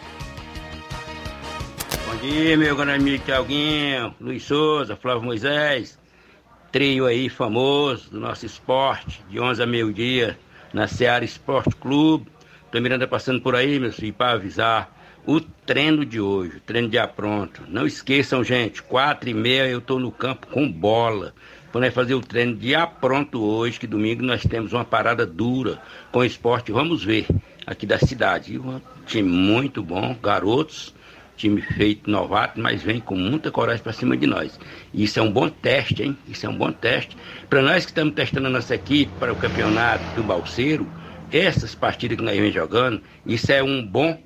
[2.07, 5.97] Bom dia, meu grande amigo Tiaguinho, Luiz Souza, Flávio Moisés,
[6.71, 10.38] trio aí famoso do nosso esporte, de 11 a meio-dia,
[10.71, 12.27] na Seara Esporte Clube.
[12.71, 16.88] Tô Miranda passando por aí, meu filho, para avisar o treino de hoje, o treino
[16.88, 17.63] de apronto.
[17.67, 21.33] Não esqueçam, gente, quatro e meia eu tô no campo com bola.
[21.75, 25.77] Para nós fazer o treino de apronto hoje, que domingo nós temos uma parada dura
[26.09, 26.71] com o esporte.
[26.71, 27.27] Vamos ver
[27.67, 28.57] aqui da cidade.
[28.57, 30.95] Um time muito bom, garotos,
[31.35, 34.57] time feito novato, mas vem com muita coragem para cima de nós.
[34.93, 36.17] Isso é um bom teste, hein?
[36.29, 37.17] Isso é um bom teste.
[37.49, 40.89] Para nós que estamos testando a nossa equipe para o campeonato do Balseiro,
[41.29, 44.17] essas partidas que nós vem jogando, isso é um bom,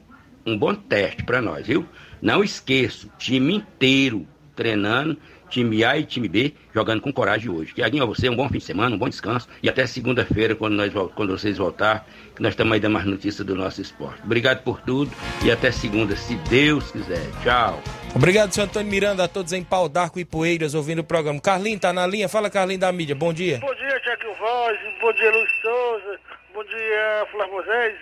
[0.45, 1.83] um bom teste para nós, viu?
[2.21, 4.27] Não esqueça, time inteiro
[4.59, 5.17] treinando,
[5.49, 7.73] time A e time B jogando com coragem hoje.
[7.73, 10.75] Tiaguinho, a você um bom fim de semana, um bom descanso e até segunda-feira quando
[10.75, 14.21] nós quando vocês voltar, que nós estamos aí dando mais notícias do nosso esporte.
[14.23, 15.12] Obrigado por tudo
[15.43, 17.25] e até segunda, se Deus quiser.
[17.43, 17.81] Tchau.
[18.15, 21.39] Obrigado, senhor Antônio Miranda, a todos em Pau d'Arco e Poeiras ouvindo o programa.
[21.41, 22.29] Carlinho tá na linha?
[22.29, 23.15] Fala, Carlinho da mídia.
[23.15, 23.59] Bom dia.
[23.59, 26.19] Bom dia, Tiago Voz, bom dia, Luiz Souza,
[26.53, 27.95] bom dia, Flávio Moisés.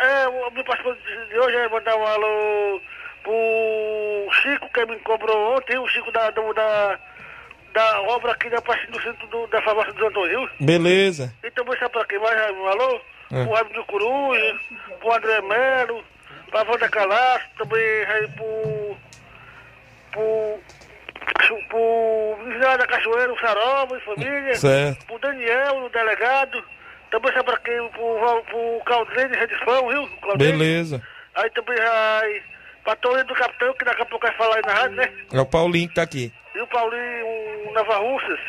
[0.00, 2.80] É, o meu participante de de hoje é mandar um alô
[3.32, 6.98] pro Chico, que me cobrou ontem, o Chico da, da,
[7.74, 10.48] da obra aqui da parte do centro do- da farmácia do Antônio.
[10.60, 11.32] Beleza.
[11.44, 13.00] E também sabe pra quem mais alô?
[13.30, 13.44] É.
[13.44, 14.58] Pro Raimundo Coruja,
[15.00, 16.02] pro André Melo,
[16.50, 18.96] pra Wanda Calaço, também aí pro.
[20.12, 20.58] pro.
[21.68, 24.54] pro Vizinho da Cachoeira, o Saroba e família.
[24.54, 25.04] Certo.
[25.06, 26.64] Pro Daniel, o delegado.
[27.10, 27.88] Também sabe pra quem?
[27.88, 30.08] Pro, pro Claudine Redifão, viu?
[30.22, 30.52] Claudine.
[30.52, 31.02] Beleza.
[31.34, 32.42] Aí também vai.
[32.88, 35.12] Pra Toledo do Capitão, que daqui a pouco vai falar aí na rádio, né?
[35.30, 36.32] É o Paulinho que tá aqui.
[36.54, 37.26] E o Paulinho
[37.68, 38.40] o Nova Russas.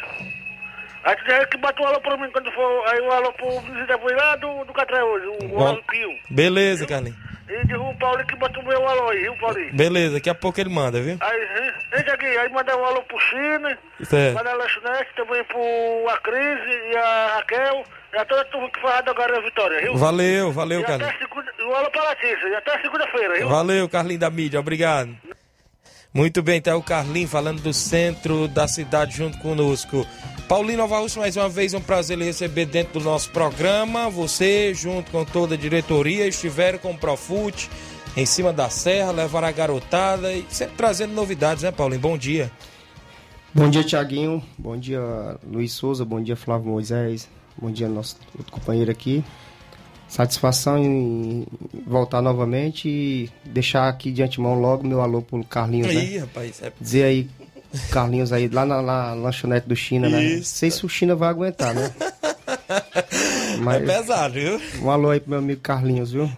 [1.04, 2.88] Aí tu já que bate um alô pra mim quando for.
[2.88, 5.82] Aí um alô pro vizinho da Boi lá do, do Catré hoje, o, o Bom.
[5.90, 6.18] Pio.
[6.30, 7.18] Beleza, Carlinho.
[7.50, 9.74] E diz o Paulinho que bate o meu alô aí, viu, Paulinho?
[9.74, 11.18] Beleza, daqui a pouco ele manda, viu?
[11.20, 11.42] Aí,
[11.98, 14.36] hein, Tiaguinho, aí mandar um alô pro China, Certo.
[14.36, 15.60] mandar a lanchonete também pro
[16.10, 17.84] a Crise e a Raquel,
[18.14, 19.98] e a toda a turma que faz agora a Vitória, viu?
[19.98, 21.20] Valeu, valeu, E até Carlinho.
[21.20, 23.50] segunda, um alô pra Letícia, e até segunda-feira, viu?
[23.50, 25.18] Valeu, Carlinho da mídia, obrigado.
[26.14, 30.06] Muito bem, tá o Carlinho falando do centro da cidade junto conosco.
[30.50, 34.10] Paulinho Nova Rússia, mais uma vez um prazer lhe receber dentro do nosso programa.
[34.10, 37.70] Você, junto com toda a diretoria, estiveram com o Profute
[38.18, 42.02] em cima da serra, levaram a garotada e sempre trazendo novidades, né, Paulinho?
[42.02, 42.52] Bom dia.
[43.54, 44.42] Bom dia, Tiaguinho.
[44.58, 45.00] Bom dia,
[45.48, 46.04] Luiz Souza.
[46.04, 47.30] Bom dia, Flávio Moisés.
[47.56, 49.24] Bom dia, nosso outro companheiro aqui.
[50.08, 51.46] Satisfação em
[51.86, 56.18] voltar novamente e deixar aqui de antemão logo meu alô pro Carlinhos, Aí, né?
[56.22, 57.30] rapaz, é Dizer aí,
[57.92, 60.18] Carlinhos aí, lá na, na lanchonete do China, né?
[60.18, 60.56] Não Isso.
[60.56, 61.92] sei se o China vai aguentar, né?
[62.70, 64.60] é Mas pesado, viu?
[64.82, 66.30] um alô aí pro meu amigo Carlinhos, viu?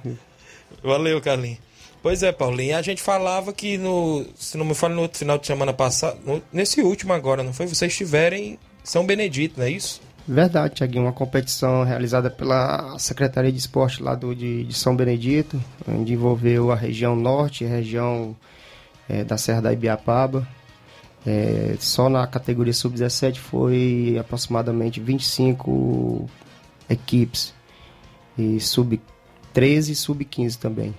[0.83, 1.59] Valeu, Carlinhos.
[2.03, 5.37] Pois é, Paulinho, a gente falava que no, se não me falo no outro final
[5.37, 7.67] de semana passado, no- nesse último agora, não foi?
[7.67, 10.01] Vocês estiverem em São Benedito, não é isso?
[10.27, 11.03] Verdade, Tiaguinho.
[11.03, 16.71] Uma competição realizada pela Secretaria de Esporte lá do, de, de São Benedito, onde envolveu
[16.71, 18.35] a região norte, a região
[19.07, 20.47] eh, da Serra da Ibiapaba.
[21.25, 26.29] Eh, só na categoria sub-17 foi aproximadamente 25
[26.89, 27.53] equipes.
[28.37, 30.95] E sub-13 e sub-15 também.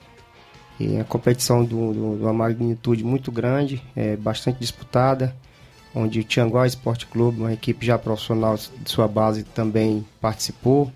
[0.78, 5.35] E a competição de uma magnitude muito grande, é, bastante disputada
[5.94, 10.90] onde o Tianguá Esporte Clube, uma equipe já profissional de sua base, também participou.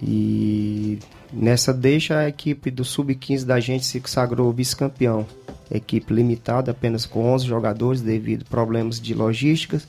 [0.00, 0.98] E
[1.32, 5.26] Nessa deixa, a equipe do Sub-15 da gente se sagrou vice-campeão.
[5.70, 9.80] Equipe limitada, apenas com 11 jogadores, devido a problemas de logística.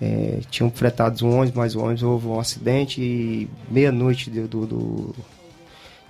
[0.00, 4.66] É, tinham fretados um ônibus, mas o ônibus houve um acidente e meia-noite do, do,
[4.66, 5.14] do,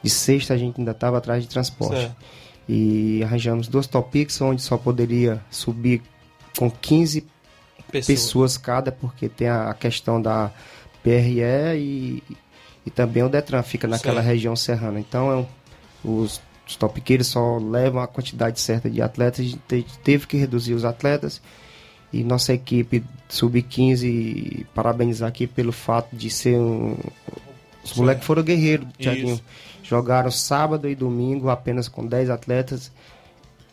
[0.03, 2.01] de sexta a gente ainda estava atrás de transporte.
[2.01, 2.17] Certo.
[2.69, 6.03] E arranjamos duas topics onde só poderia subir
[6.59, 7.25] com 15
[7.91, 8.17] Pessoa.
[8.17, 10.51] pessoas cada, porque tem a questão da
[11.03, 11.43] PRE
[11.77, 12.23] e,
[12.87, 14.27] e também o Detran fica naquela Certo.
[14.27, 14.99] região serrana.
[15.01, 15.47] Então é um-
[16.23, 20.37] os, os topiqueiros só levam a quantidade certa de atletas, a gente te- teve que
[20.37, 21.43] reduzir os atletas
[22.13, 26.97] e nossa equipe sub-15 parabenizar aqui pelo fato de ser um.
[27.85, 29.41] Os moleques foram guerreiros, Thiaguinho.
[29.83, 32.91] Jogaram sábado e domingo apenas com 10 atletas,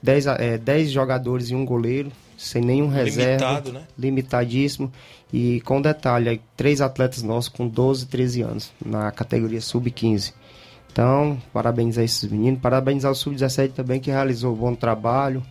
[0.02, 2.12] 10, a- é, 10 jogadores e um goleiro,
[2.44, 3.46] sem nenhum reserva.
[3.46, 3.82] Limitado, né?
[3.98, 4.92] Limitadíssimo.
[5.32, 10.34] E com detalhe, três atletas nossos com 12, 13 anos, na categoria sub-15.
[10.92, 15.44] Então, parabéns a esses meninos, parabéns ao sub-17 também que realizou um bom trabalho.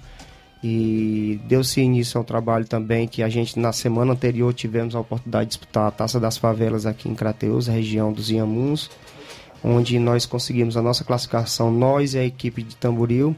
[0.63, 5.47] E deu-se início ao trabalho também que a gente na semana anterior tivemos a oportunidade
[5.47, 8.89] de disputar a Taça das Favelas aqui em Crateus, região dos Inhamuns,
[9.65, 13.35] onde nós conseguimos a nossa classificação, nós e a equipe de Tamboril.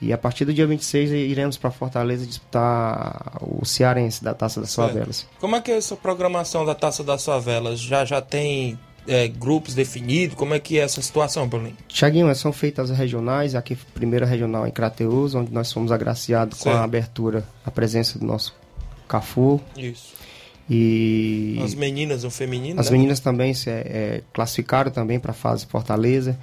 [0.00, 4.74] E a partir do dia 26 iremos para Fortaleza disputar o Cearense da Taça das.
[4.74, 5.26] Favelas.
[5.38, 7.78] Como é que é essa programação da Taça das Favelas?
[7.78, 10.36] Já, já tem é, grupos definidos?
[10.36, 11.76] Como é que é essa situação, Paulinho?
[11.88, 16.70] Tiaguinho, são feitas as regionais, aqui primeira regional em Crateus, onde nós fomos agraciados com
[16.70, 18.54] a abertura, a presença do nosso
[19.06, 19.60] Cafu.
[19.76, 20.14] Isso.
[20.72, 22.96] E As meninas, o feminino, as né?
[22.96, 26.38] meninas também se é, classificaram também para a fase Fortaleza.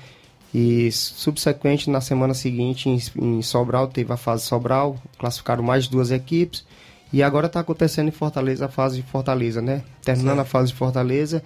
[0.60, 6.10] E subsequente, na semana seguinte, em, em Sobral, teve a fase Sobral, classificaram mais duas
[6.10, 6.65] equipes.
[7.13, 9.84] E agora está acontecendo em Fortaleza a fase de Fortaleza, né?
[10.04, 11.43] Terminando a fase de Fortaleza,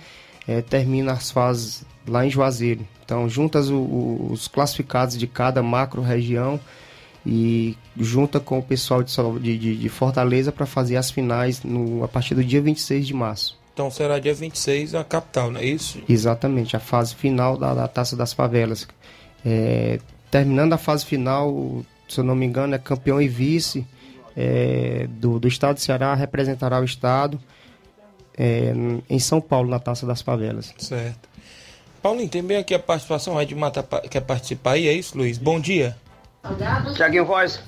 [0.48, 2.88] eh, termina as fases lá em Juazeiro.
[3.04, 6.58] Então, juntas o- o- os classificados de cada macro região
[7.26, 12.08] e junta com o pessoal de, de, de- Fortaleza para fazer as finais no, a
[12.08, 13.60] partir do dia 26 de março.
[13.74, 16.00] Então será dia 26 na capital, não é isso?
[16.10, 18.88] Exatamente, a fase final da, da Taça das Favelas.
[19.46, 20.00] É,
[20.30, 23.86] terminando a fase final, se eu não me engano, é campeão e vice
[24.38, 27.40] é, do, do estado de Ceará, representará o estado
[28.38, 28.74] é,
[29.10, 30.74] em São Paulo, na Taça das Favelas.
[30.78, 31.30] Certo.
[32.02, 35.18] Paulinho, tem bem aqui a participação, a Edmar tá pa- quer participar aí, é isso,
[35.18, 35.38] Luiz?
[35.38, 35.96] Bom dia.
[36.96, 37.62] Tiaguinho Voz,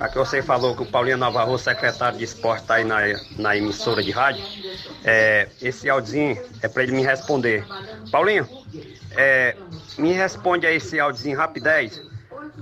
[0.00, 3.00] aqui você falou que o Paulinho Navarro, secretário de esporte, está aí na,
[3.38, 4.44] na emissora de rádio.
[5.04, 7.64] É, esse áudiozinho é para ele me responder.
[8.10, 8.48] Paulinho,
[9.12, 9.56] é,
[9.98, 12.00] me responde aí esse áudiozinho rapidez.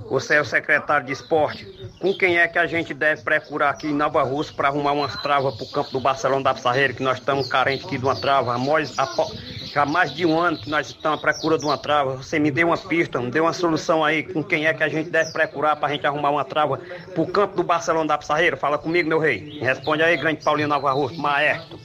[0.09, 1.65] Você é o secretário de esporte.
[1.99, 5.15] Com quem é que a gente deve procurar aqui em Nova Rússia para arrumar umas
[5.21, 8.15] travas para o campo do Barcelona da Pissarreira, que nós estamos carentes aqui de uma
[8.15, 8.53] trava.
[8.53, 12.15] Há mais, de um ano que nós estamos à procura de uma trava.
[12.17, 14.89] Você me deu uma pista, me deu uma solução aí com quem é que a
[14.89, 18.17] gente deve procurar para a gente arrumar uma trava para o campo do Barcelona da
[18.17, 18.55] Pissarreira.
[18.55, 19.59] Fala comigo, meu rei.
[19.59, 21.79] Responde aí, grande Paulinho Navarro, Maestro.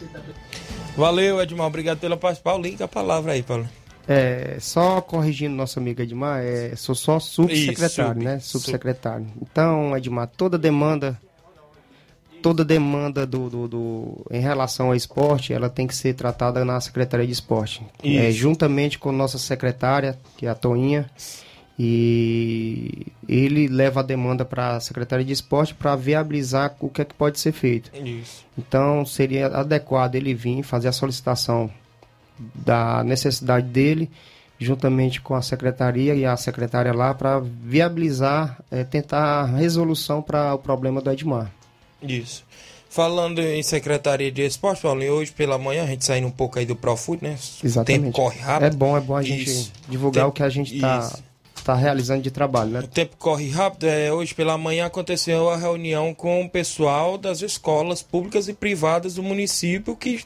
[0.97, 2.61] Valeu, Edmar, obrigado pela participação.
[2.61, 3.80] Paulinho, a palavra aí, Paulinho.
[4.09, 8.39] É, só corrigindo nosso amigo Edmar, é, sou só subsecretário, Isso, né?
[8.41, 9.27] sub- Subsecretário.
[9.41, 11.21] Então, Edmar, toda demanda,
[12.43, 16.81] toda demanda do, do, do- em relação ao esporte, ela tem que ser tratada na
[16.81, 17.83] Secretaria de Esporte.
[18.03, 21.09] É, juntamente com nossa secretária, que é a Toinha,
[21.79, 27.05] e ele leva a demanda para a Secretaria de Esporte para viabilizar o que é
[27.05, 27.91] que pode ser feito.
[27.97, 28.45] Isso.
[28.59, 31.71] Então seria adequado ele vir fazer a solicitação
[32.55, 34.11] da necessidade dele,
[34.59, 40.59] juntamente com a secretaria e a secretária lá, para viabilizar, eh, tentar resolução para o
[40.59, 41.51] problema do Edmar.
[42.03, 42.45] Isso.
[42.89, 46.67] Falando em Secretaria de Esporte, Paulinho, hoje pela manhã, a gente saindo um pouco aí
[46.67, 47.39] do Profut, né?
[47.63, 48.03] O Exatamente.
[48.03, 48.73] tempo corre rápido.
[48.75, 49.73] É bom, é bom a gente Isso.
[49.89, 51.19] divulgar Tempo- o que a gente está
[51.65, 52.81] tá realizando de trabalho, né?
[52.81, 53.85] O tempo corre rápido.
[53.85, 59.15] É, hoje pela manhã aconteceu a reunião com o pessoal das escolas públicas e privadas
[59.15, 60.25] do município que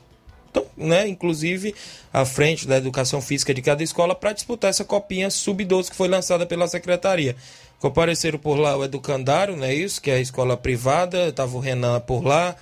[0.54, 1.74] estão, né, inclusive
[2.12, 6.09] à frente da educação física de cada escola para disputar essa copinha sub-12 que foi
[6.09, 7.34] lançada pela secretaria.
[7.80, 10.00] Compareceram por lá o Educandário, não é isso?
[10.00, 12.57] Que é a escola privada, estava o Renan por lá,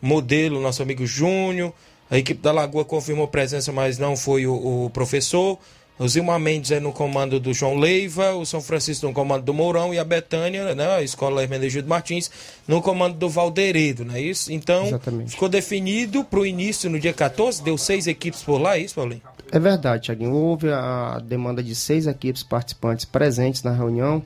[0.00, 1.74] modelo, nosso amigo Júnior,
[2.12, 5.58] a equipe da Lagoa confirmou presença, mas não foi o, o professor.
[6.02, 9.54] O Zilmar Mendes é no comando do João Leiva, o São Francisco no comando do
[9.54, 12.28] Mourão e a Betânia, né, a escola Hermenegildo Martins,
[12.66, 14.52] no comando do Valderedo, não é isso?
[14.52, 15.30] Então, Exatamente.
[15.30, 18.96] ficou definido para o início no dia 14, deu seis equipes por lá, é isso,
[18.96, 19.22] Paulinho?
[19.52, 20.32] É verdade, Thiaguinho.
[20.32, 24.24] Houve a demanda de seis equipes participantes presentes na reunião,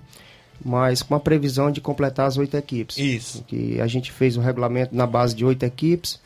[0.65, 2.97] mas com a previsão de completar as oito equipes.
[2.97, 3.45] Isso.
[3.45, 6.19] Que a gente fez o regulamento na base de oito equipes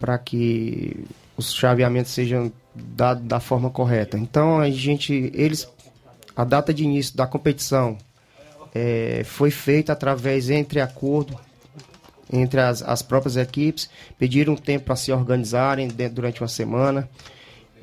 [0.00, 1.04] para que
[1.36, 4.18] os chaveamentos sejam dados da forma correta.
[4.18, 5.68] Então a gente, eles
[6.36, 7.96] a data de início da competição
[8.74, 11.38] é, foi feita através entre acordo
[12.32, 17.08] entre as, as próprias equipes, pediram tempo para se organizarem dentro, durante uma semana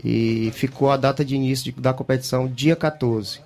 [0.03, 3.39] e ficou a data de início de, da competição dia 14.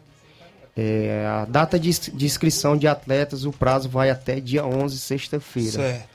[0.77, 5.71] É, a data de, de, inscrição de atletas, o prazo vai até dia 11, sexta-feira.
[5.71, 6.14] Certo.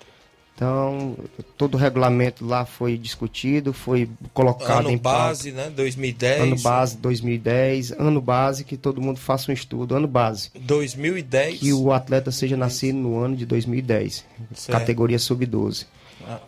[0.60, 1.16] Então,
[1.56, 5.72] todo o regulamento lá foi discutido, foi colocado ano em base, né?
[5.74, 6.42] 2010.
[6.42, 10.50] Ano base 2010, ano base que todo mundo faça um estudo, ano base.
[10.54, 11.60] 2010.
[11.60, 14.22] Que o atleta seja nascido no ano de 2010,
[14.54, 14.78] certo.
[14.78, 15.86] categoria sub-12.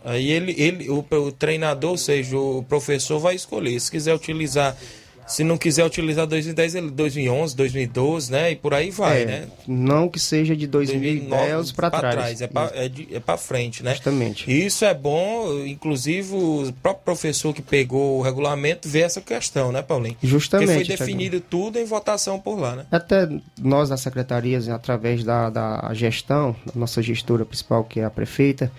[0.05, 3.79] Aí ele, ele o, o treinador, ou seja, o professor vai escolher.
[3.79, 4.77] Se quiser utilizar
[5.27, 8.51] se não quiser utilizar 2010, ele 2011, 2012, né?
[8.51, 9.47] E por aí vai, é, né?
[9.67, 12.15] Não que seja de 2010 para trás.
[12.15, 12.41] trás.
[12.41, 13.93] É para é, é para frente, né?
[13.93, 14.51] Justamente.
[14.51, 19.81] Isso é bom, inclusive o próprio professor que pegou o regulamento vê essa questão, né,
[19.81, 20.17] Paulinho?
[20.21, 20.67] Justamente.
[20.67, 22.85] Porque foi definido tudo em votação por lá, né?
[22.91, 28.09] Até nós da secretaria, através da, da gestão, da nossa gestora principal, que é a
[28.09, 28.71] prefeita,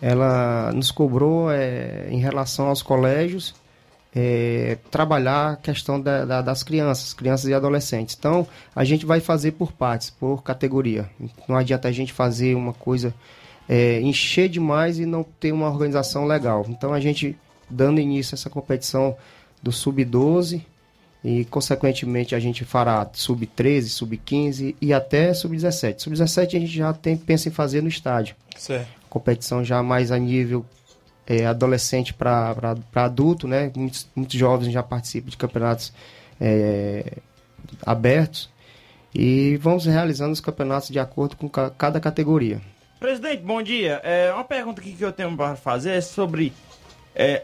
[0.00, 3.54] ela nos cobrou é, em relação aos colégios
[4.14, 8.16] é, trabalhar a questão da, da, das crianças, crianças e adolescentes.
[8.18, 11.08] Então, a gente vai fazer por partes, por categoria.
[11.48, 13.14] Não adianta a gente fazer uma coisa
[13.68, 16.66] é, encher demais e não ter uma organização legal.
[16.68, 17.36] Então, a gente,
[17.70, 19.16] dando início a essa competição
[19.62, 20.62] do Sub-12,
[21.24, 26.00] e consequentemente a gente fará sub-13, sub-15 e até sub-17.
[26.00, 28.34] Sub-17 a gente já tem, pensa em fazer no estádio.
[28.56, 28.88] Certo.
[29.08, 30.66] Competição já mais a nível
[31.26, 32.54] é, adolescente para
[32.94, 33.70] adulto, né?
[33.76, 35.92] Muitos, muitos jovens já participam de campeonatos
[36.40, 37.18] é,
[37.84, 38.50] abertos
[39.14, 42.60] e vamos realizando os campeonatos de acordo com ca cada categoria.
[42.98, 44.00] Presidente, bom dia.
[44.04, 46.52] É, uma pergunta que eu tenho para fazer é sobre.
[47.14, 47.42] É,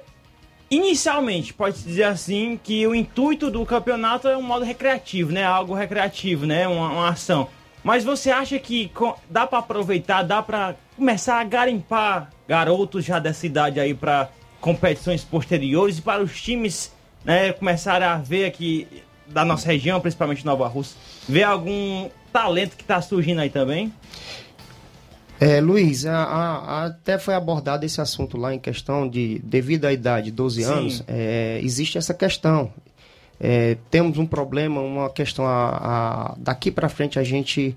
[0.70, 5.44] inicialmente, pode-se dizer assim que o intuito do campeonato é um modo recreativo, né?
[5.44, 6.66] Algo recreativo, né?
[6.66, 7.48] Uma, uma ação.
[7.82, 8.90] Mas você acha que
[9.28, 14.28] dá para aproveitar, dá para começar a garimpar garotos já dessa idade aí para
[14.60, 16.92] competições posteriores e para os times
[17.24, 18.86] né, começarem a ver aqui
[19.26, 20.96] da nossa região, principalmente Nova Rússia,
[21.28, 23.92] ver algum talento que está surgindo aí também?
[25.40, 29.92] É, Luiz, a, a, até foi abordado esse assunto lá em questão de, devido à
[29.92, 30.70] idade, 12 Sim.
[30.70, 32.72] anos, é, existe essa questão.
[33.38, 37.76] É, temos um problema, uma questão a, a daqui para frente a gente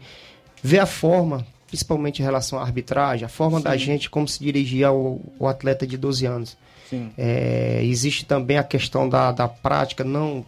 [0.64, 3.64] vê a forma, principalmente em relação à arbitragem, a forma Sim.
[3.64, 6.58] da gente como se dirigir ao, ao atleta de 12 anos.
[7.18, 10.46] É, existe também a questão da, da prática, não,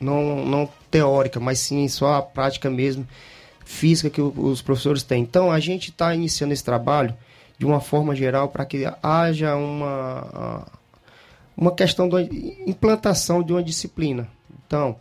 [0.00, 3.06] não, não teórica, mas sim só a prática mesmo
[3.66, 5.20] física que os professores têm.
[5.20, 7.14] Então a gente está iniciando esse trabalho
[7.58, 10.64] de uma forma geral para que haja uma
[11.54, 14.26] uma questão da implantação de uma disciplina.
[14.66, 14.96] Então,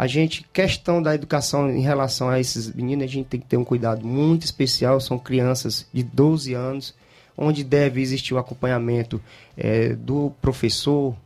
[0.00, 3.56] a gente, questão da educação em relação a esses meninos, a gente tem que ter
[3.56, 5.00] um cuidado muito especial.
[5.00, 6.94] São crianças de 12 anos,
[7.36, 9.20] onde deve existir o acompanhamento
[9.56, 11.16] é, do professor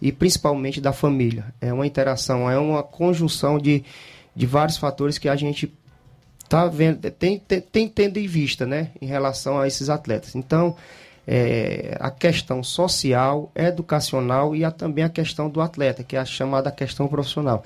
[0.00, 1.46] e principalmente da família.
[1.60, 3.82] É uma interação, é uma conjunção de,
[4.36, 5.74] de vários fatores que a gente
[6.48, 10.36] tá vendo, tem, tem, tem tendo em vista, né, em relação a esses atletas.
[10.36, 10.76] Então,
[11.26, 16.24] é, a questão social, educacional e a, também a questão do atleta, que é a
[16.24, 17.64] chamada questão profissional.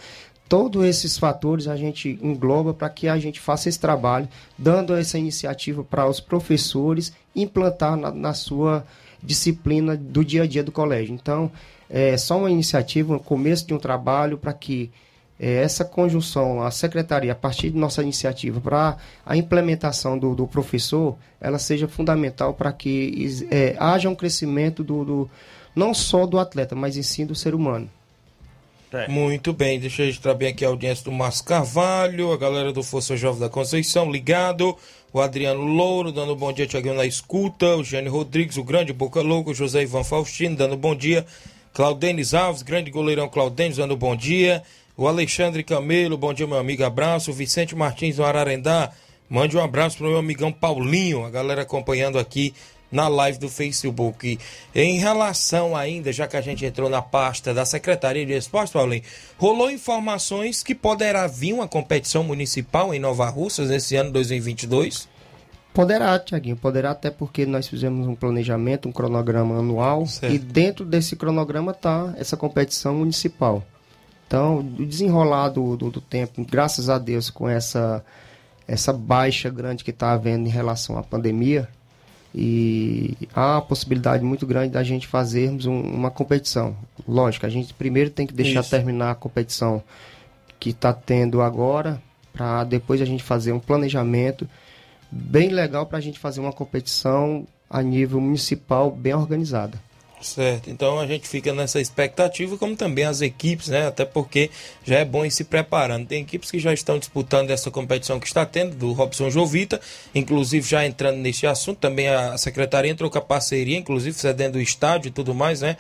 [0.49, 4.29] Todos esses fatores a gente engloba para que a gente faça esse trabalho,
[4.59, 8.85] dando essa iniciativa para os professores implantar na, na, sua
[9.23, 11.15] disciplina do dia a dia do colégio.
[11.15, 11.51] Então,
[11.89, 14.91] é só uma iniciativa, um começo de um trabalho para que
[15.39, 20.47] é, essa conjunção, a secretaria, a partir de nossa iniciativa, para a implementação do, do,
[20.47, 25.31] professor, ela seja fundamental para que é, haja um crescimento do, do,
[25.75, 27.89] não só do atleta, mas em sim do ser humano.
[28.95, 29.09] É.
[29.09, 32.83] Muito bem, deixa eu registrar bem aqui a audiência do Márcio Carvalho, a galera do
[32.83, 34.77] Força Jovem da Conceição, ligado.
[35.13, 37.77] O Adriano Louro, dando bom dia, Tiaguinho na escuta.
[37.77, 39.51] O Gênio Rodrigues, o grande Boca Louco.
[39.51, 41.25] O José Ivan Faustino, dando bom dia.
[41.73, 44.63] Claudenis Alves, grande goleirão Claudenis, dando bom dia.
[44.97, 47.31] O Alexandre Camelo, bom dia, meu amigo, abraço.
[47.31, 48.93] O Vicente Martins do Ararendá,
[49.29, 52.55] mande um abraço para o meu amigão Paulinho, a galera acompanhando aqui
[52.95, 54.39] na live do Facebook.
[54.75, 59.03] Em relação ainda, já que a gente entrou na pasta da Secretaria de Esportes, Paulinho,
[59.37, 65.09] rolou informações que poderá vir uma competição municipal em Nova Russas nesse ano 2022?
[65.75, 70.33] Poderá, Tiaguinho, poderá até porque nós fizemos um planejamento, um cronograma anual certo.
[70.33, 73.61] e dentro desse cronograma está essa competição municipal.
[74.25, 78.05] Então, o desenrolar do, do, do, tempo, graças a Deus, com essa,
[78.69, 81.69] essa baixa grande que está havendo em relação à pandemia,
[82.35, 86.77] e há a possibilidade muito grande da gente fazermos um, uma competição.
[87.07, 88.71] Lógico, a gente primeiro tem que deixar Isso.
[88.71, 89.83] terminar a competição
[90.59, 94.49] que está tendo agora, para depois a gente fazer um planejamento
[95.11, 99.79] bem legal para a gente fazer uma competição a nível municipal bem organizada.
[100.25, 103.89] Certo, então a gente fica nessa expectativa, como também as equipes, né?
[103.89, 104.51] Até porque
[104.83, 106.07] já é bom ir se preparando.
[106.07, 109.79] Tem equipes que já estão disputando essa competição que está tendo, do Robson Jovita,
[110.15, 114.63] inclusive já entrando nesse assunto, também a secretaria entrou com a parceria, inclusive cedendo o
[114.63, 115.77] estádio e tudo mais, né?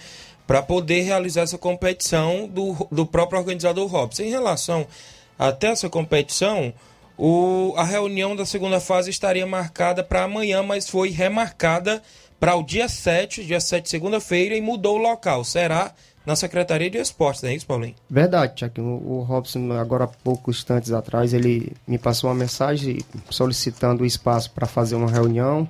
[0.47, 4.25] Para poder realizar essa competição do, do próprio organizador Robson.
[4.25, 4.87] Em relação
[5.39, 6.75] até essa competição,
[7.17, 12.03] o, a reunião da segunda fase estaria marcada para amanhã, mas foi remarcada
[12.45, 15.43] para o dia 7, dia 7, segunda-feira, e mudou o local.
[15.45, 15.95] Será
[16.27, 17.95] na Secretaria de Esportes, não é isso, Paulinho?
[18.11, 18.83] Verdade, Tiago.
[18.83, 22.99] O Robson, agora há poucos instantes atrás, ele me passou uma mensagem
[23.31, 25.67] solicitando o espaço para fazer uma reunião,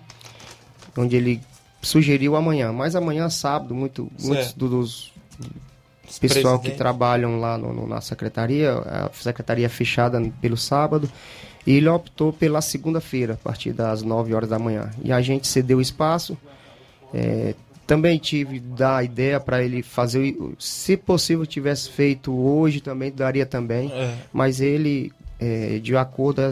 [0.99, 1.41] onde ele
[1.81, 2.73] sugeriu amanhã.
[2.73, 5.13] Mas amanhã, sábado, muito, muitos dos
[6.21, 11.09] pessoal que trabalham lá no, no, na secretaria, a secretaria é fechada pelo sábado,
[11.65, 14.91] e ele optou pela segunda-feira, a partir das 9 horas da manhã.
[15.05, 16.37] E a gente cedeu o espaço,
[17.15, 17.55] é,
[17.87, 23.91] também tive da ideia para ele fazer, se possível tivesse feito hoje também daria também,
[23.93, 24.15] é.
[24.33, 26.43] mas ele é, de acordo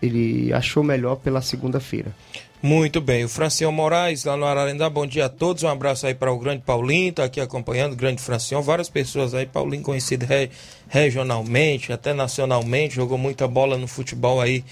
[0.00, 2.14] ele achou melhor pela segunda-feira.
[2.60, 6.14] Muito bem, o Francião Moraes lá no Ararendá, bom dia a todos, um abraço aí
[6.14, 10.24] para o grande Paulinho, tá aqui acompanhando o grande Francião, várias pessoas aí, Paulinho conhecido
[10.24, 10.48] re,
[10.88, 14.62] regionalmente, até nacionalmente, jogou muita bola no futebol aí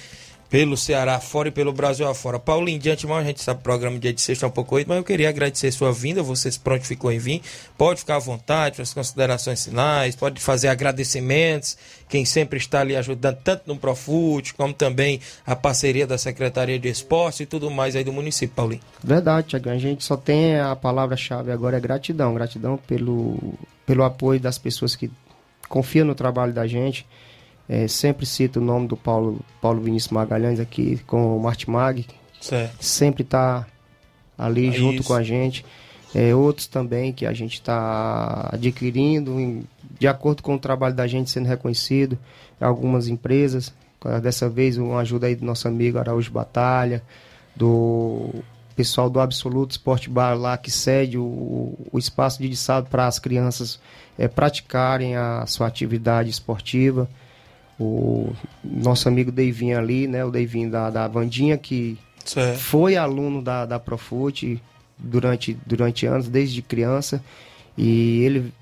[0.51, 2.37] pelo Ceará fora e pelo Brasil afora.
[2.39, 4.75] Paulinho, de antemão, a gente sabe que o programa dia de sexta é um pouco
[4.75, 7.41] oito, mas eu queria agradecer sua vinda, você se prontificou em vir.
[7.79, 11.79] Pode ficar à vontade, as considerações finais, pode fazer agradecimentos,
[12.09, 16.89] quem sempre está ali ajudando, tanto no Profute, como também a parceria da Secretaria de
[16.89, 18.83] Esporte e tudo mais aí do município, Paulinho.
[19.05, 23.55] Verdade, Tiago, a gente só tem a palavra-chave agora é gratidão, gratidão pelo,
[23.87, 25.09] pelo apoio das pessoas que
[25.69, 27.07] confiam no trabalho da gente,
[27.73, 32.05] é, sempre cito o nome do Paulo, Paulo Vinícius Magalhães aqui com o Martimag.
[32.41, 32.85] Certo.
[32.85, 33.65] Sempre está
[34.37, 35.05] ali é junto isso.
[35.07, 35.65] com a gente.
[36.13, 39.63] É, outros também que a gente está adquirindo em,
[40.01, 42.19] de acordo com o trabalho da gente sendo reconhecido.
[42.61, 43.73] Algumas empresas.
[44.21, 47.05] Dessa vez uma ajuda aí do nosso amigo Araújo Batalha,
[47.55, 48.31] do
[48.75, 53.19] pessoal do Absoluto Sport Bar lá que cede o, o espaço de sábado para as
[53.21, 53.79] crianças
[54.19, 57.09] é, praticarem a sua atividade esportiva
[57.81, 58.31] o
[58.63, 60.23] nosso amigo Deivinho ali, né?
[60.23, 62.59] O Deivinho da, da Vandinha, que certo.
[62.59, 64.63] foi aluno da, da Profute
[64.99, 67.25] durante, durante anos, desde criança.
[67.79, 68.53] E ele,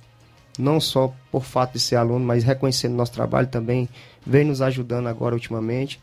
[0.56, 3.88] não só por fato de ser aluno, mas reconhecendo nosso trabalho também,
[4.24, 6.00] vem nos ajudando agora ultimamente.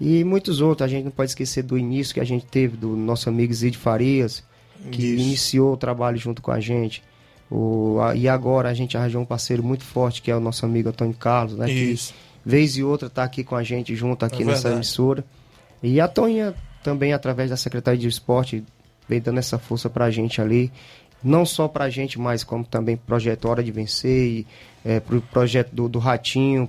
[0.00, 2.96] E muitos outros, a gente não pode esquecer do início que a gente teve do
[2.96, 4.44] nosso amigo Zid Farias,
[4.92, 5.22] que Isso.
[5.22, 7.02] iniciou o trabalho junto com a gente.
[7.50, 10.64] O, a, e agora a gente arranjou um parceiro muito forte, que é o nosso
[10.64, 11.68] amigo Antônio Carlos, né?
[11.70, 12.12] Isso.
[12.12, 15.24] Que vez e outra está aqui com a gente junto aqui é nessa emissora.
[15.82, 18.64] E a Toninha também, através da Secretaria de Esporte,
[19.08, 20.72] vem dando essa força para a gente ali.
[21.22, 24.46] Não só para a gente, mas como também projeto Hora de Vencer, e,
[24.84, 26.68] é, pro projeto do, do Ratinho,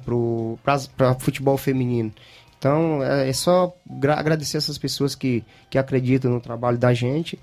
[0.95, 2.13] para futebol feminino.
[2.57, 3.75] Então, é, é só
[4.15, 7.37] agradecer essas pessoas que, que acreditam no trabalho da gente.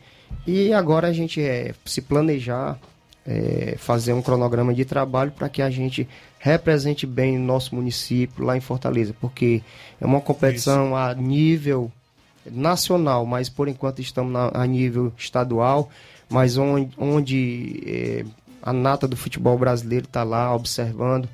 [0.47, 2.79] E agora a gente é, se planejar,
[3.27, 6.09] é, fazer um cronograma de trabalho para que a gente
[6.39, 9.63] represente bem o nosso município lá em Fortaleza, porque
[10.01, 10.95] é uma competição Isso.
[10.97, 11.91] a nível
[12.51, 15.89] nacional, mas por enquanto estamos na, a nível estadual,
[16.29, 18.25] mas onde, onde é,
[18.63, 21.29] a nata do futebol brasileiro está lá observando.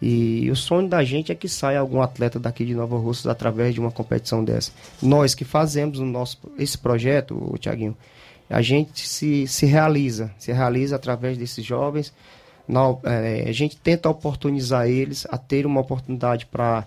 [0.00, 3.72] E o sonho da gente é que saia algum atleta daqui de Nova Russas através
[3.74, 4.70] de uma competição dessa.
[5.02, 7.96] Nós que fazemos o nosso, esse projeto, o Tiaguinho,
[8.48, 12.12] a gente se, se realiza, se realiza através desses jovens
[12.68, 16.86] na, é, a gente tenta oportunizar eles a ter uma oportunidade para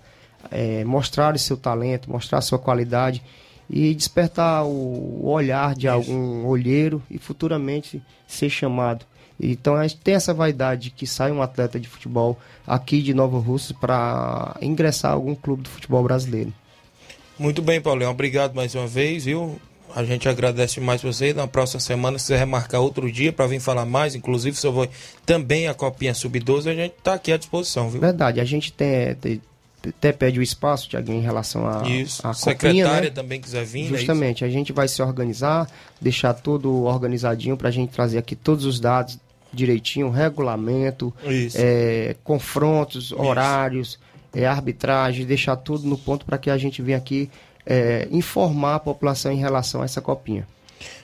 [0.52, 3.22] é, mostrar o seu talento, mostrar a sua qualidade
[3.70, 9.06] e despertar o olhar de algum olheiro e futuramente ser chamado.
[9.40, 12.38] Então a gente tem essa vaidade de que sai um atleta de futebol
[12.68, 16.54] aqui de Nova Rússia para ingressar a algum clube do futebol brasileiro.
[17.38, 18.10] Muito bem, Paulinho.
[18.10, 19.62] Obrigado mais uma vez, viu?
[19.96, 21.34] A gente agradece mais você.
[21.34, 24.90] Na próxima semana, se você remarcar outro dia para vir falar mais, inclusive sobre
[25.26, 28.00] também a Copinha Sub-12, a gente está aqui à disposição, viu?
[28.00, 29.42] Verdade, a gente tem, tem
[29.88, 31.88] até pede o espaço, Tiaguinho, em relação a.
[31.88, 33.10] Isso, a secretária né?
[33.10, 33.86] também quiser vir.
[33.86, 35.70] É Justamente, é a gente vai se organizar,
[36.02, 39.18] deixar tudo organizadinho para a gente trazer aqui todos os dados
[39.52, 41.14] direitinho, regulamento,
[41.56, 43.20] é, confrontos, isso.
[43.20, 43.98] horários,
[44.34, 47.30] é, arbitragem, deixar tudo no ponto para que a gente venha aqui
[47.66, 50.48] é, informar a população em relação a essa copinha.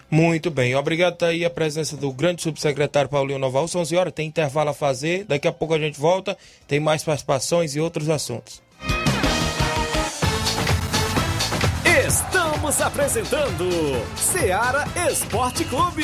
[0.09, 3.67] Muito bem, obrigado aí a presença do grande subsecretário Paulinho Noval.
[3.67, 6.37] São 11 horas, tem intervalo a fazer, daqui a pouco a gente volta,
[6.67, 8.61] tem mais participações e outros assuntos.
[12.07, 13.67] Estamos apresentando
[14.15, 16.03] Seara Esporte Clube.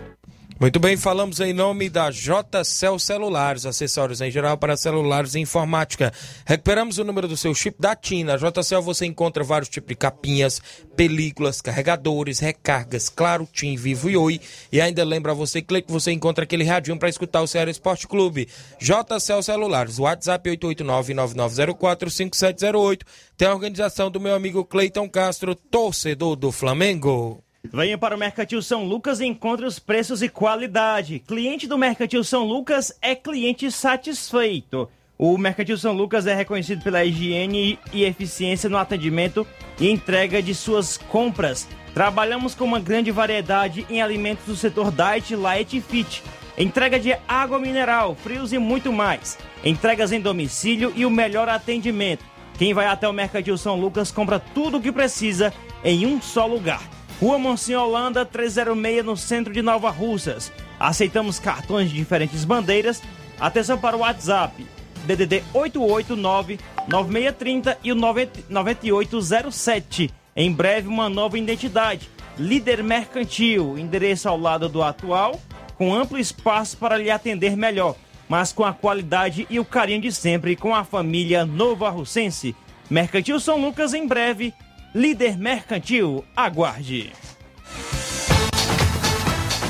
[0.61, 6.13] Muito bem, falamos em nome da JCL Celulares, acessórios em geral para celulares e informática.
[6.45, 8.25] Recuperamos o número do seu chip da TIM.
[8.25, 10.61] Na JCL você encontra vários tipos de capinhas,
[10.95, 14.39] películas, carregadores, recargas, claro, TIM, Vivo e Oi.
[14.71, 18.47] E ainda lembra você que você encontra aquele radinho para escutar o Ceará Esporte Clube.
[18.79, 22.99] JCL Celulares, WhatsApp 889-9904-5708.
[23.35, 27.43] Tem a organização do meu amigo Cleiton Castro, torcedor do Flamengo.
[27.63, 31.19] Venha para o Mercantil São Lucas e encontre os preços e qualidade.
[31.19, 34.89] Cliente do Mercantil São Lucas é cliente satisfeito.
[35.17, 39.45] O Mercantil São Lucas é reconhecido pela higiene e eficiência no atendimento
[39.79, 41.67] e entrega de suas compras.
[41.93, 46.23] Trabalhamos com uma grande variedade em alimentos do setor Diet, Light e Fit.
[46.57, 49.37] Entrega de água mineral, frios e muito mais.
[49.63, 52.25] Entregas em domicílio e o melhor atendimento.
[52.57, 55.53] Quem vai até o Mercantil São Lucas compra tudo o que precisa
[55.83, 56.81] em um só lugar.
[57.21, 60.51] Rua Monsenhor Holanda, 306, no centro de Nova Russas.
[60.79, 62.99] Aceitamos cartões de diferentes bandeiras.
[63.39, 64.65] Atenção para o WhatsApp.
[65.05, 70.09] DDD 889-9630 e o 9807.
[70.35, 72.09] Em breve, uma nova identidade.
[72.39, 75.39] Líder Mercantil, endereço ao lado do atual,
[75.77, 77.95] com amplo espaço para lhe atender melhor,
[78.27, 82.55] mas com a qualidade e o carinho de sempre com a família Nova Russense.
[82.89, 84.55] Mercantil São Lucas, em breve,
[84.93, 87.13] Líder Mercantil, aguarde.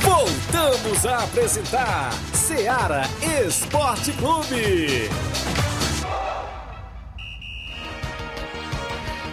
[0.01, 3.03] Voltamos a apresentar Seara
[3.45, 5.07] Esporte Clube.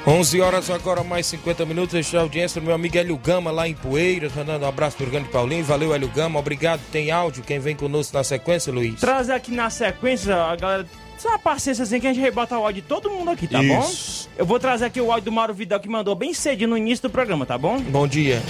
[0.06, 1.94] 11 horas agora, mais 50 minutos.
[1.94, 4.34] Este é a audiência do meu amigo Hélio Gama, lá em Poeiras.
[4.34, 5.64] Mandando um abraço pro grande Paulinho.
[5.64, 6.38] Valeu, Hélio Gama.
[6.38, 6.82] Obrigado.
[6.92, 7.42] Tem áudio.
[7.42, 9.00] Quem vem conosco na sequência, Luiz?
[9.00, 10.86] Traz aqui na sequência, a galera.
[11.18, 13.60] Só uma paciência assim que a gente rebota o áudio de todo mundo aqui, tá
[13.60, 14.28] Isso.
[14.28, 14.34] bom?
[14.38, 17.08] Eu vou trazer aqui o áudio do Mauro Vidal que mandou bem cedinho no início
[17.08, 17.80] do programa, tá bom?
[17.80, 18.40] Bom dia.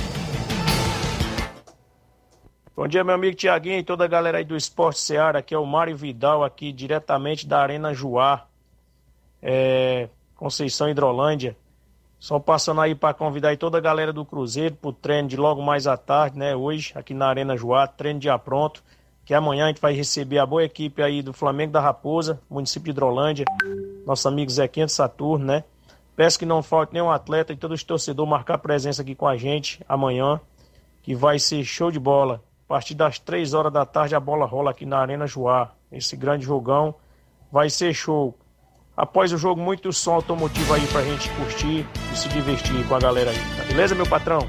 [2.76, 5.38] Bom dia, meu amigo Tiaguinho e toda a galera aí do Esporte Seara.
[5.38, 8.46] Aqui é o Mário Vidal, aqui diretamente da Arena Juá,
[9.42, 11.56] é, Conceição Hidrolândia.
[12.18, 15.62] Só passando aí para convidar aí toda a galera do Cruzeiro pro treino de logo
[15.62, 16.54] mais à tarde, né?
[16.54, 18.82] Hoje, aqui na Arena Juá, treino já pronto.
[19.28, 22.84] Que amanhã a gente vai receber a boa equipe aí do Flamengo da Raposa, município
[22.84, 23.44] de Hidrolândia.
[24.06, 25.64] Nosso amigo Zequinha Saturno, né?
[26.16, 29.36] Peço que não falte nenhum atleta e todos os torcedores marcar presença aqui com a
[29.36, 30.40] gente amanhã,
[31.02, 32.42] que vai ser show de bola.
[32.64, 35.72] A partir das três horas da tarde a bola rola aqui na Arena Joá.
[35.92, 36.94] Esse grande jogão
[37.52, 38.34] vai ser show.
[38.96, 42.98] Após o jogo, muito som automotivo aí pra gente curtir e se divertir com a
[42.98, 43.36] galera aí.
[43.58, 44.40] Tá beleza, meu patrão?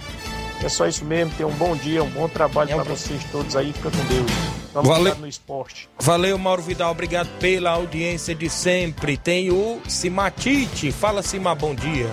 [0.63, 1.33] É só isso mesmo.
[1.35, 3.71] Tenha um bom dia, um bom trabalho para vocês todos aí.
[3.71, 4.31] Fica com Deus.
[4.73, 5.15] Vamos Valeu.
[5.15, 5.89] no esporte.
[5.99, 6.91] Valeu, Mauro Vidal.
[6.91, 9.17] Obrigado pela audiência de sempre.
[9.17, 10.91] Tem o Simatite.
[10.91, 12.09] Fala, Sima, bom dia.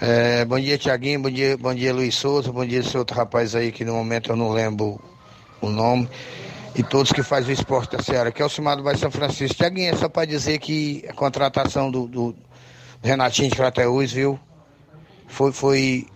[0.00, 1.20] É, bom dia, Tiaguinho.
[1.20, 2.50] Bom dia, bom dia, Luiz Souza.
[2.50, 5.00] Bom dia, esse outro rapaz aí que no momento eu não lembro
[5.60, 6.08] o nome.
[6.74, 9.56] E todos que fazem o esporte da Seara, que é o Cimado Vai São Francisco.
[9.56, 12.36] Tiaguinho, é só para dizer que a contratação do, do,
[13.02, 14.38] Renatinho de Crateús, viu?
[15.26, 16.06] Foi, foi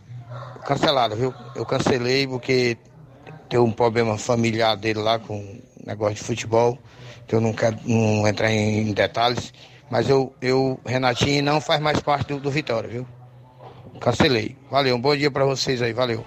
[0.64, 1.34] cancelada, viu?
[1.54, 2.76] Eu cancelei porque
[3.48, 6.78] tem um problema familiar dele lá com negócio de futebol,
[7.26, 9.52] que eu não quero não entrar em detalhes.
[9.90, 13.06] Mas eu, eu Renatinho não faz mais parte do, do Vitória, viu?
[14.00, 14.56] Cancelei.
[14.70, 16.24] Valeu, um bom dia para vocês aí, valeu.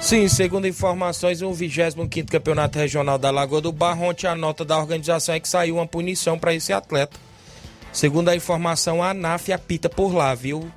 [0.00, 4.78] Sim, segundo informações, o 25 Campeonato Regional da Lagoa do Barro, ontem a nota da
[4.78, 7.18] organização é que saiu uma punição para esse atleta.
[7.92, 10.70] Segundo a informação, a ANAF apita por lá, viu?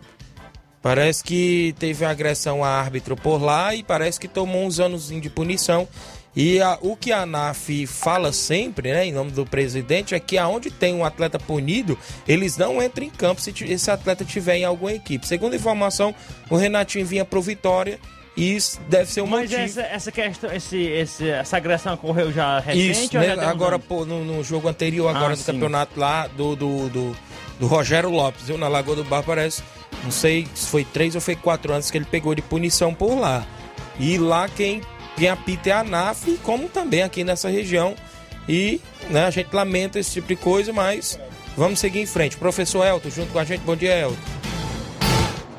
[0.83, 5.29] Parece que teve agressão a árbitro por lá e parece que tomou uns anos de
[5.29, 5.87] punição.
[6.35, 10.37] E a, o que a ANAF fala sempre, né, em nome do presidente, é que
[10.37, 14.65] aonde tem um atleta punido, eles não entram em campo se esse atleta tiver em
[14.65, 15.25] alguma equipe.
[15.27, 16.13] Segundo informação,
[16.49, 17.97] o Renatinho vinha pro Vitória
[18.35, 19.61] e isso deve ser um Mas motivo.
[19.61, 22.91] essa, essa questão, esse, esse, essa agressão ocorreu já recente?
[23.05, 23.35] Isso, ou né?
[23.35, 25.45] já agora pô, no, no jogo anterior agora Ah, do sim.
[25.53, 27.15] campeonato lá do, do, do,
[27.59, 28.57] do Rogério Lopes, viu?
[28.57, 29.61] Na Lagoa do Bar parece,
[30.03, 33.15] não sei se foi três ou foi quatro anos que ele pegou de punição por
[33.17, 33.45] lá.
[33.99, 34.81] E lá quem,
[35.15, 37.95] quem apita é a ANAF, como também aqui nessa região.
[38.47, 41.19] E né, a gente lamenta esse tipo de coisa, mas
[41.55, 42.37] vamos seguir em frente.
[42.37, 44.17] Professor Elton, junto com a gente, bom dia, Elton.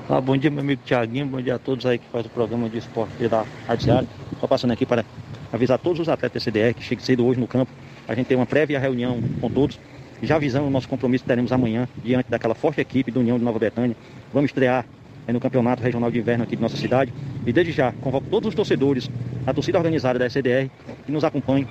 [0.09, 2.69] Ah, bom dia, meu amigo Tiaguinho, bom dia a todos aí que faz o programa
[2.69, 4.07] de esporte da Rádio.
[4.39, 5.03] Só passando aqui para
[5.51, 7.73] avisar todos os atletas da CDR que cheguem cedo hoje no campo.
[8.07, 9.81] A gente tem uma prévia reunião com todos,
[10.23, 13.45] já avisando o nosso compromisso que teremos amanhã, diante daquela forte equipe do União de
[13.45, 13.97] Nova Betânia.
[14.35, 14.85] Vamos estrear
[15.29, 17.15] eh, no Campeonato Regional de Inverno aqui de nossa cidade.
[17.47, 19.09] E desde já, convoco todos os torcedores,
[19.47, 20.69] a torcida organizada da CDR,
[21.07, 21.69] que nos acompanhem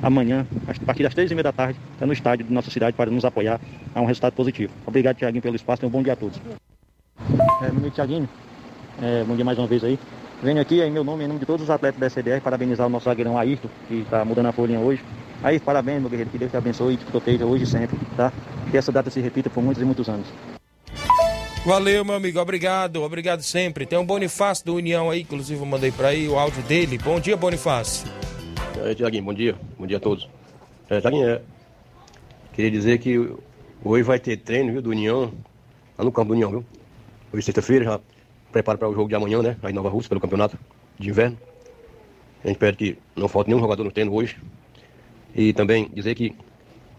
[0.00, 3.10] amanhã, a partir das três e meia da tarde, no estádio de nossa cidade para
[3.10, 3.60] nos apoiar
[3.92, 4.72] a um resultado positivo.
[4.86, 6.40] Obrigado, Tiaguinho, pelo espaço e um bom dia a todos.
[7.60, 8.28] É, meu amigo Thiaguinho,
[9.02, 9.98] é, bom dia mais uma vez aí.
[10.40, 12.90] Venho aqui em meu nome, em nome de todos os atletas da SDR, parabenizar o
[12.90, 15.02] nosso zagueirão Ayrton, que está mudando a folhinha hoje.
[15.42, 18.32] Aí, parabéns, meu guerreiro, que Deus te abençoe e te proteja hoje e sempre, tá?
[18.70, 20.26] Que essa data se repita por muitos e muitos anos.
[21.66, 22.38] Valeu, meu amigo.
[22.38, 23.84] Obrigado, obrigado sempre.
[23.84, 26.96] Tem um Bonifácio do União aí, inclusive eu mandei pra aí o áudio dele.
[26.96, 28.08] Bom dia, Bonifácio.
[28.84, 29.56] É, Tiaguinho, bom dia.
[29.76, 30.28] Bom dia a todos.
[30.88, 31.42] É, Tiaguinho, é,
[32.52, 33.18] queria dizer que
[33.82, 35.32] hoje vai ter treino, viu, do União,
[35.98, 36.64] lá no campo do União, viu?
[37.32, 38.00] Hoje, sexta-feira, já
[38.52, 39.56] prepara para o jogo de amanhã, né?
[39.60, 40.56] Aí Nova Rússia, pelo campeonato
[40.96, 41.36] de inverno.
[42.44, 44.36] A gente pede que não falte nenhum jogador no treino hoje.
[45.34, 46.32] E também dizer que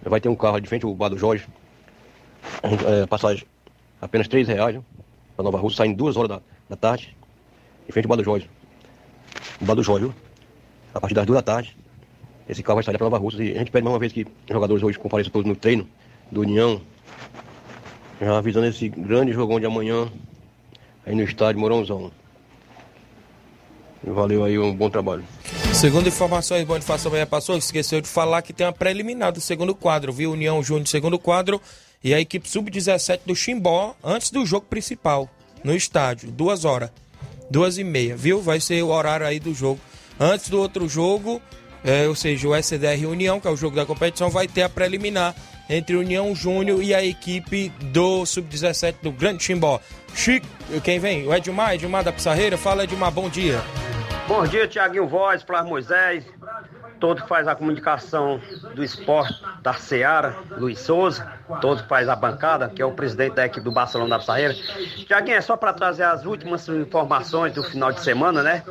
[0.03, 1.47] vai ter um carro de frente, o Bar do Jorge.
[2.85, 3.45] É, passagem
[4.01, 4.79] apenas 3 reais,
[5.35, 7.15] para Nova Rússia, saindo duas horas da, da tarde,
[7.87, 8.49] em frente ao Bar do Jorge.
[9.61, 10.11] O Bar do Jorge,
[10.93, 11.75] a partir das duas da tarde.
[12.49, 13.43] Esse carro vai sair para Nova Rússia.
[13.43, 15.87] E a gente pede mais uma vez que os jogadores hoje compareçam todos no treino
[16.31, 16.81] do União.
[18.21, 20.09] Já avisando esse grande jogão de amanhã
[21.05, 22.11] aí no estádio Morãozão.
[24.03, 25.23] Valeu aí, um bom trabalho.
[25.73, 30.13] Segundo informações, Bonifácio também passou, esqueceu de falar que tem uma preliminar do segundo quadro,
[30.13, 30.31] viu?
[30.31, 31.61] União Júnior segundo quadro
[32.03, 35.29] e a equipe sub-17 do Chimbó antes do jogo principal,
[35.63, 36.91] no estádio, duas horas,
[37.49, 38.41] duas e meia, viu?
[38.41, 39.79] Vai ser o horário aí do jogo.
[40.19, 41.41] Antes do outro jogo,
[41.83, 44.69] é, ou seja, o SDR União, que é o jogo da competição, vai ter a
[44.69, 45.35] preliminar
[45.69, 49.79] entre União Júnior e a equipe do sub-17 do Grande Chimbó.
[50.15, 50.47] Chico,
[50.83, 51.27] quem vem?
[51.27, 52.57] O Edmar, Edmar da Pissarreira.
[52.57, 53.61] Fala, Edmar, bom dia.
[54.27, 56.25] Bom dia, Tiaguinho Voz, Flávio Moisés,
[56.99, 58.39] todo que faz a comunicação
[58.75, 61.31] do esporte da Seara, Luiz Souza,
[61.61, 64.53] todo que faz a bancada, que é o presidente da equipe do Barcelona da Pissarreira.
[64.53, 68.63] Tiaguinho, é só para trazer as últimas informações do final de semana, né?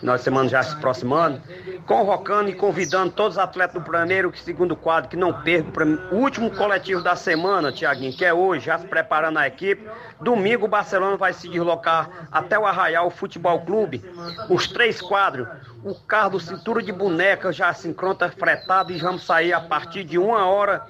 [0.00, 1.40] Final de semana já se aproximando,
[1.86, 6.16] convocando e convidando todos os atletas do primeiro e segundo quadro que não percam o
[6.16, 9.88] último coletivo da semana, Tiaguinho, que é hoje, já se preparando a equipe.
[10.20, 14.04] Domingo o Barcelona vai se deslocar até o Arraial Futebol Clube.
[14.48, 15.46] Os três quadros,
[15.84, 20.02] o carro do Cintura de Boneca já se encontra fretado e vamos sair a partir
[20.02, 20.86] de uma hora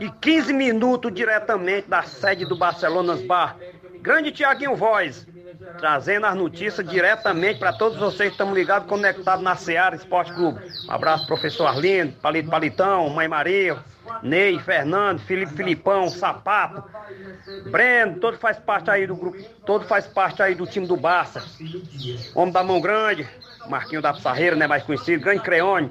[0.00, 3.56] e 15 minutos diretamente da sede do Barcelonas Bar.
[4.00, 5.26] Grande Tiaguinho Voz,
[5.76, 10.60] trazendo as notícias diretamente para todos vocês que estão ligados, conectados na Seara Esporte Clube.
[10.88, 13.76] Um abraço, professor Arlindo, Palito Palitão, Mãe Maria,
[14.22, 16.82] Ney, Fernando, Felipe Filipão, Sapato,
[17.70, 19.36] Breno, todo faz parte aí do grupo,
[19.66, 21.44] todo faz parte aí do time do Barça.
[22.34, 23.28] Homem da mão grande,
[23.70, 25.90] Marquinho da Pissarreira, né, mais conhecido, grande Creone,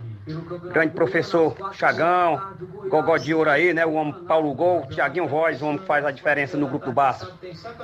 [0.72, 2.42] grande professor Chagão,
[2.90, 6.06] Gogó de Ouro aí, né, o homem Paulo Gol, Tiaguinho Voz, o homem que faz
[6.06, 7.32] a diferença no grupo do Barça.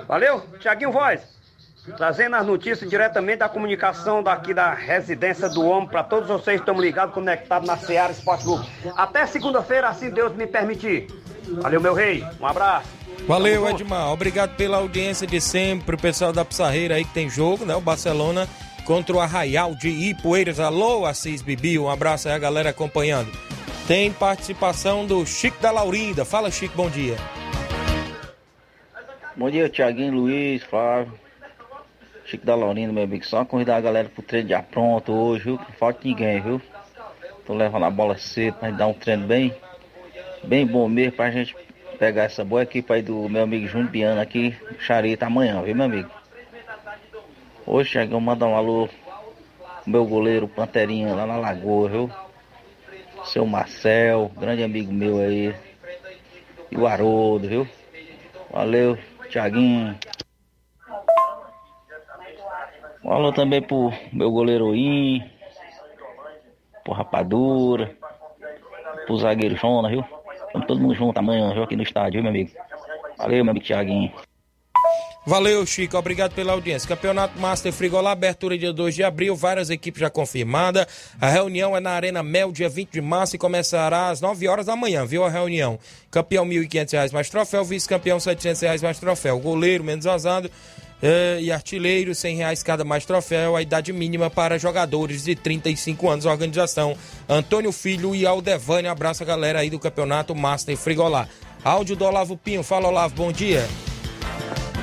[0.07, 1.21] Valeu, Tiaguinho Voz.
[1.97, 6.69] Trazendo as notícias diretamente da comunicação daqui da residência do homem para todos vocês que
[6.69, 8.65] estão ligados, conectados na Seara Esporte Clube.
[8.95, 11.07] Até segunda-feira, assim Deus me permitir.
[11.61, 12.25] Valeu, meu rei.
[12.39, 12.87] Um abraço.
[13.27, 14.11] Valeu, Edmar.
[14.11, 15.95] Obrigado pela audiência de sempre.
[15.95, 17.75] O pessoal da Pissarreira aí que tem jogo, né?
[17.75, 18.47] O Barcelona
[18.83, 20.59] contra o Arraial de Ipueiras.
[20.59, 21.79] Alô, Assis Bibi.
[21.79, 23.31] Um abraço aí a galera acompanhando.
[23.87, 26.23] Tem participação do Chico da Laurinda.
[26.23, 27.15] Fala, Chico, bom dia.
[29.35, 31.13] Bom dia, Tiaguinho, Luiz, Flávio.
[32.25, 33.25] Chico da Laurinda, meu amigo.
[33.25, 35.55] Só convidar a galera pro treino já pronto hoje, viu?
[35.55, 36.61] Não falta ninguém, viu?
[37.45, 39.53] Tô levando a bola cedo pra gente dar um treino bem,
[40.43, 41.53] bem bom mesmo pra gente
[41.99, 45.85] pegar essa boa equipe aí do meu amigo Júnior Biano aqui, Charita amanhã, viu, meu
[45.85, 46.09] amigo?
[47.65, 48.89] Hoje, Tiaguinho, mandar um alô
[49.85, 52.11] meu goleiro Panterinha lá na Lagoa, viu?
[53.23, 55.55] Seu Marcel, grande amigo meu aí.
[56.69, 57.67] E o Haroldo, viu?
[58.51, 58.97] Valeu,
[59.29, 59.97] Tiaguinho.
[63.01, 65.23] Um alô também pro meu goleiro In.
[66.83, 67.95] pro Rapadura,
[69.05, 70.03] pro zagueiro Jona, viu?
[70.51, 71.63] Vamos todo mundo junto amanhã, viu?
[71.63, 72.51] Aqui no estádio, viu, meu amigo?
[73.17, 74.11] Valeu, meu amigo Thiaguinho.
[75.25, 75.97] Valeu, Chico.
[75.97, 76.87] Obrigado pela audiência.
[76.87, 80.85] Campeonato Master Frigolá, abertura dia 2 de abril, várias equipes já confirmadas.
[81.19, 84.65] A reunião é na Arena Mel, dia 20 de março, e começará às 9 horas
[84.65, 85.79] da manhã, viu a reunião?
[86.11, 89.39] Campeão R$ 1.500 mais troféu, vice-campeão R$ 700 mais troféu.
[89.39, 90.51] Goleiro menos vazado
[91.01, 93.55] eh, e artilheiro, 100 reais cada mais troféu.
[93.55, 96.25] A idade mínima para jogadores de 35 anos.
[96.25, 96.97] Organização
[97.29, 98.91] Antônio Filho e Aldevânia.
[98.91, 101.29] Abraço a galera aí do Campeonato Master Frigolá.
[101.63, 102.61] Áudio do Olavo Pinho.
[102.61, 103.65] Fala, Olavo, bom dia.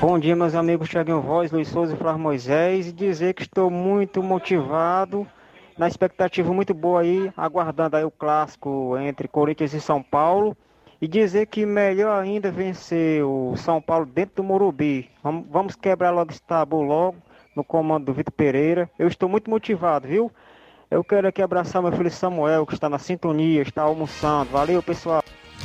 [0.01, 2.89] Bom dia, meus amigos Thiaguinho Voz, Luiz Souza e Flávio Moisés.
[2.89, 5.27] E dizer que estou muito motivado,
[5.77, 10.57] na expectativa muito boa aí, aguardando aí o clássico entre Corinthians e São Paulo.
[11.03, 15.11] E dizer que melhor ainda vencer o São Paulo dentro do Morumbi.
[15.23, 17.19] Vamos, vamos quebrar logo esse tabu logo,
[17.55, 18.91] no comando do Vitor Pereira.
[18.99, 20.33] Eu estou muito motivado, viu?
[20.91, 24.51] Eu quero aqui abraçar meu filho Samuel, que está na sintonia, está almoçando.
[24.51, 25.23] Valeu, pessoal.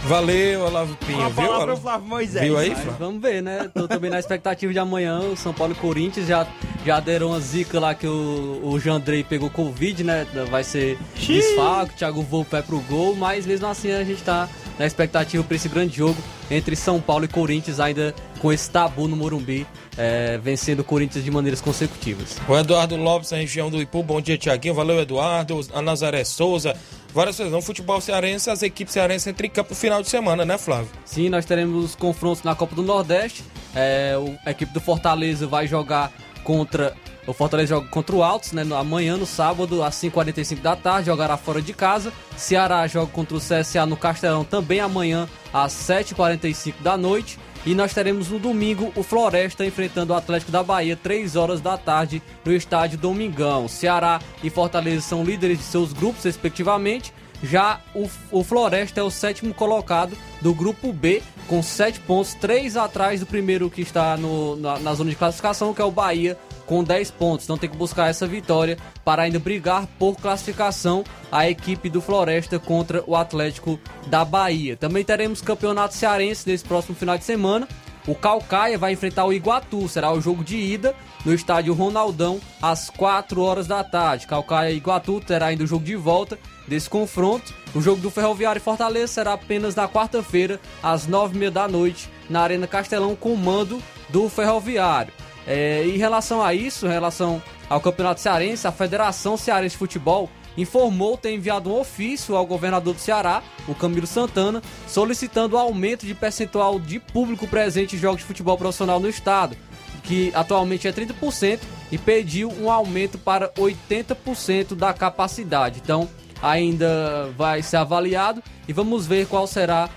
[0.07, 1.17] Valeu, Olavo Pinho.
[1.17, 1.71] Uma viu, palavra Olavo?
[1.73, 2.43] pro Flávio Moisés.
[2.43, 2.95] Viu aí, Flávio?
[2.99, 3.69] vamos ver, né?
[3.73, 5.19] Tô também na expectativa de amanhã.
[5.19, 6.45] O São Paulo e Corinthians já,
[6.85, 10.27] já deram uma zica lá que o, o Jandrei pegou Covid, né?
[10.49, 14.47] Vai ser desfalque, Thiago Volpe vai pro gol, mas mesmo assim a gente tá
[14.77, 16.17] na expectativa pra esse grande jogo
[16.51, 18.13] entre São Paulo e Corinthians, ainda
[18.45, 19.65] com esse tabu no Morumbi,
[19.97, 22.37] é, vencendo o Corinthians de maneiras consecutivas.
[22.47, 24.03] O Eduardo Lopes, na região do Ipu.
[24.03, 24.75] Bom dia, Tiaguinho.
[24.75, 25.61] Valeu, Eduardo.
[25.73, 26.75] A Nazaré Souza.
[27.11, 27.51] Várias coisas.
[27.51, 30.89] No futebol cearense, as equipes cearenses entram em campo no final de semana, né, Flávio?
[31.05, 33.43] Sim, nós teremos confrontos na Copa do Nordeste.
[33.73, 36.11] É, o- a equipe do Fortaleza vai jogar
[36.43, 36.93] contra.
[37.25, 38.63] O Fortaleza joga contra o Altos, né?
[38.63, 42.13] no- Amanhã, no sábado, às 5h45 da tarde, jogará fora de casa.
[42.37, 47.39] Ceará joga contra o CSA no Castelão também amanhã, às 7h45 da noite.
[47.65, 51.77] E nós teremos no domingo o Floresta enfrentando o Atlético da Bahia, 3 horas da
[51.77, 53.67] tarde, no estádio Domingão.
[53.67, 57.11] Ceará e Fortaleza são líderes de seus grupos, respectivamente.
[57.43, 62.77] Já o, o Floresta é o sétimo colocado do grupo B, com 7 pontos, 3
[62.77, 66.37] atrás do primeiro que está no- na, na zona de classificação, que é o Bahia,
[66.65, 67.45] com 10 pontos.
[67.45, 72.59] Então tem que buscar essa vitória para ainda brigar por classificação a equipe do Floresta
[72.59, 74.75] contra o Atlético da Bahia.
[74.75, 77.67] Também teremos campeonato cearense nesse próximo final de semana.
[78.07, 80.95] O Calcaia vai enfrentar o Iguatu, será o jogo de ida
[81.25, 84.27] no estádio Ronaldão às 4 horas da tarde.
[84.27, 86.37] Calcaia e Iguatu terá ainda o jogo de volta
[86.67, 87.51] desse confronto.
[87.73, 92.41] O jogo do Ferroviário e Fortaleza será apenas na quarta-feira às 9h30 da noite na
[92.41, 95.11] Arena Castelão com o mando do Ferroviário.
[95.47, 100.29] É, em relação a isso, em relação ao Campeonato Cearense, a Federação Cearense de Futebol
[100.57, 106.05] informou ter enviado um ofício ao governador do Ceará, o Camilo Santana, solicitando o aumento
[106.05, 109.55] de percentual de público presente em jogos de futebol profissional no estado,
[110.03, 111.59] que atualmente é 30%,
[111.91, 115.81] e pediu um aumento para 80% da capacidade.
[115.83, 116.09] Então,
[116.41, 119.89] ainda vai ser avaliado e vamos ver qual será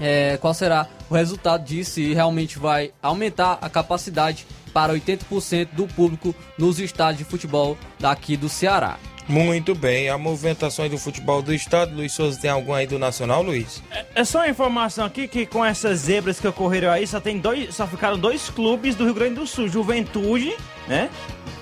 [0.00, 5.86] é, qual será o resultado disso se realmente vai aumentar a capacidade para 80% do
[5.86, 8.98] público nos estádios de futebol daqui do Ceará.
[9.26, 10.10] Muito bem.
[10.10, 11.94] A movimentações do futebol do estado.
[11.94, 13.82] Luiz Souza tem algum aí do Nacional, Luiz?
[14.14, 17.74] É só uma informação aqui que com essas zebras que ocorreram aí, só tem dois,
[17.74, 20.54] só ficaram dois clubes do Rio Grande do Sul, Juventude,
[20.86, 21.08] né?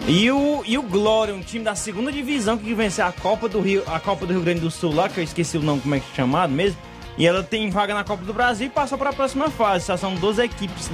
[0.09, 3.61] E o, e o Glória, um time da segunda divisão que venceu a Copa do
[3.61, 5.95] Rio, a Copa do Rio Grande do Sul lá, que eu esqueci o nome como
[5.95, 6.77] é que é chamado mesmo.
[7.19, 9.87] E ela tem vaga na Copa do Brasil e passou para a próxima fase.
[9.99, 10.91] São 12 equipes.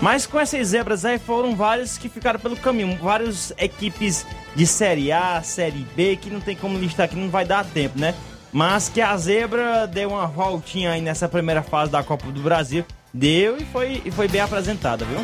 [0.00, 2.96] Mas com essas zebras aí foram várias que ficaram pelo caminho.
[2.98, 7.44] Várias equipes de Série A, Série B, que não tem como listar aqui, não vai
[7.44, 8.14] dar tempo, né?
[8.52, 12.84] Mas que a zebra deu uma voltinha aí nessa primeira fase da Copa do Brasil.
[13.12, 15.20] Deu e foi, e foi bem apresentada, viu?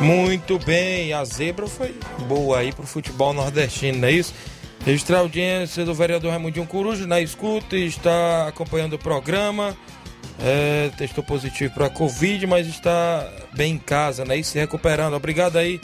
[0.00, 1.12] Muito bem.
[1.12, 4.34] A zebra foi boa aí pro futebol nordestino, não é isso?
[4.88, 9.76] Registrar a audiência do vereador Raimundinho Coruja na escuta e está acompanhando o programa.
[10.40, 14.38] É, testou positivo para Covid, mas está bem em casa, né?
[14.38, 15.12] E se recuperando.
[15.12, 15.78] Obrigado aí,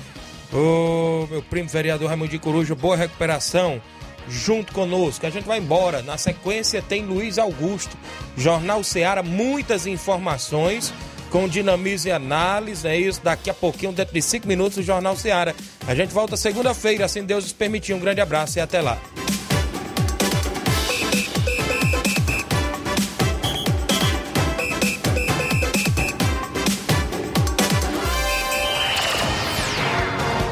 [0.50, 2.74] o meu primo vereador Raimundinho Coruja.
[2.74, 3.78] Boa recuperação
[4.26, 5.26] junto conosco.
[5.26, 6.00] A gente vai embora.
[6.00, 7.98] Na sequência tem Luiz Augusto,
[8.38, 10.94] Jornal Ceará, muitas informações
[11.35, 13.20] com dinamismo e análise, é isso.
[13.20, 15.53] Daqui a pouquinho, dentro de cinco minutos, o Jornal Ceará.
[15.85, 17.93] A gente volta segunda-feira, assim Deus nos permitir.
[17.93, 18.97] Um grande abraço e até lá.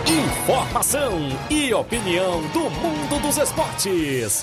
[0.05, 4.43] Informação e opinião do mundo dos esportes.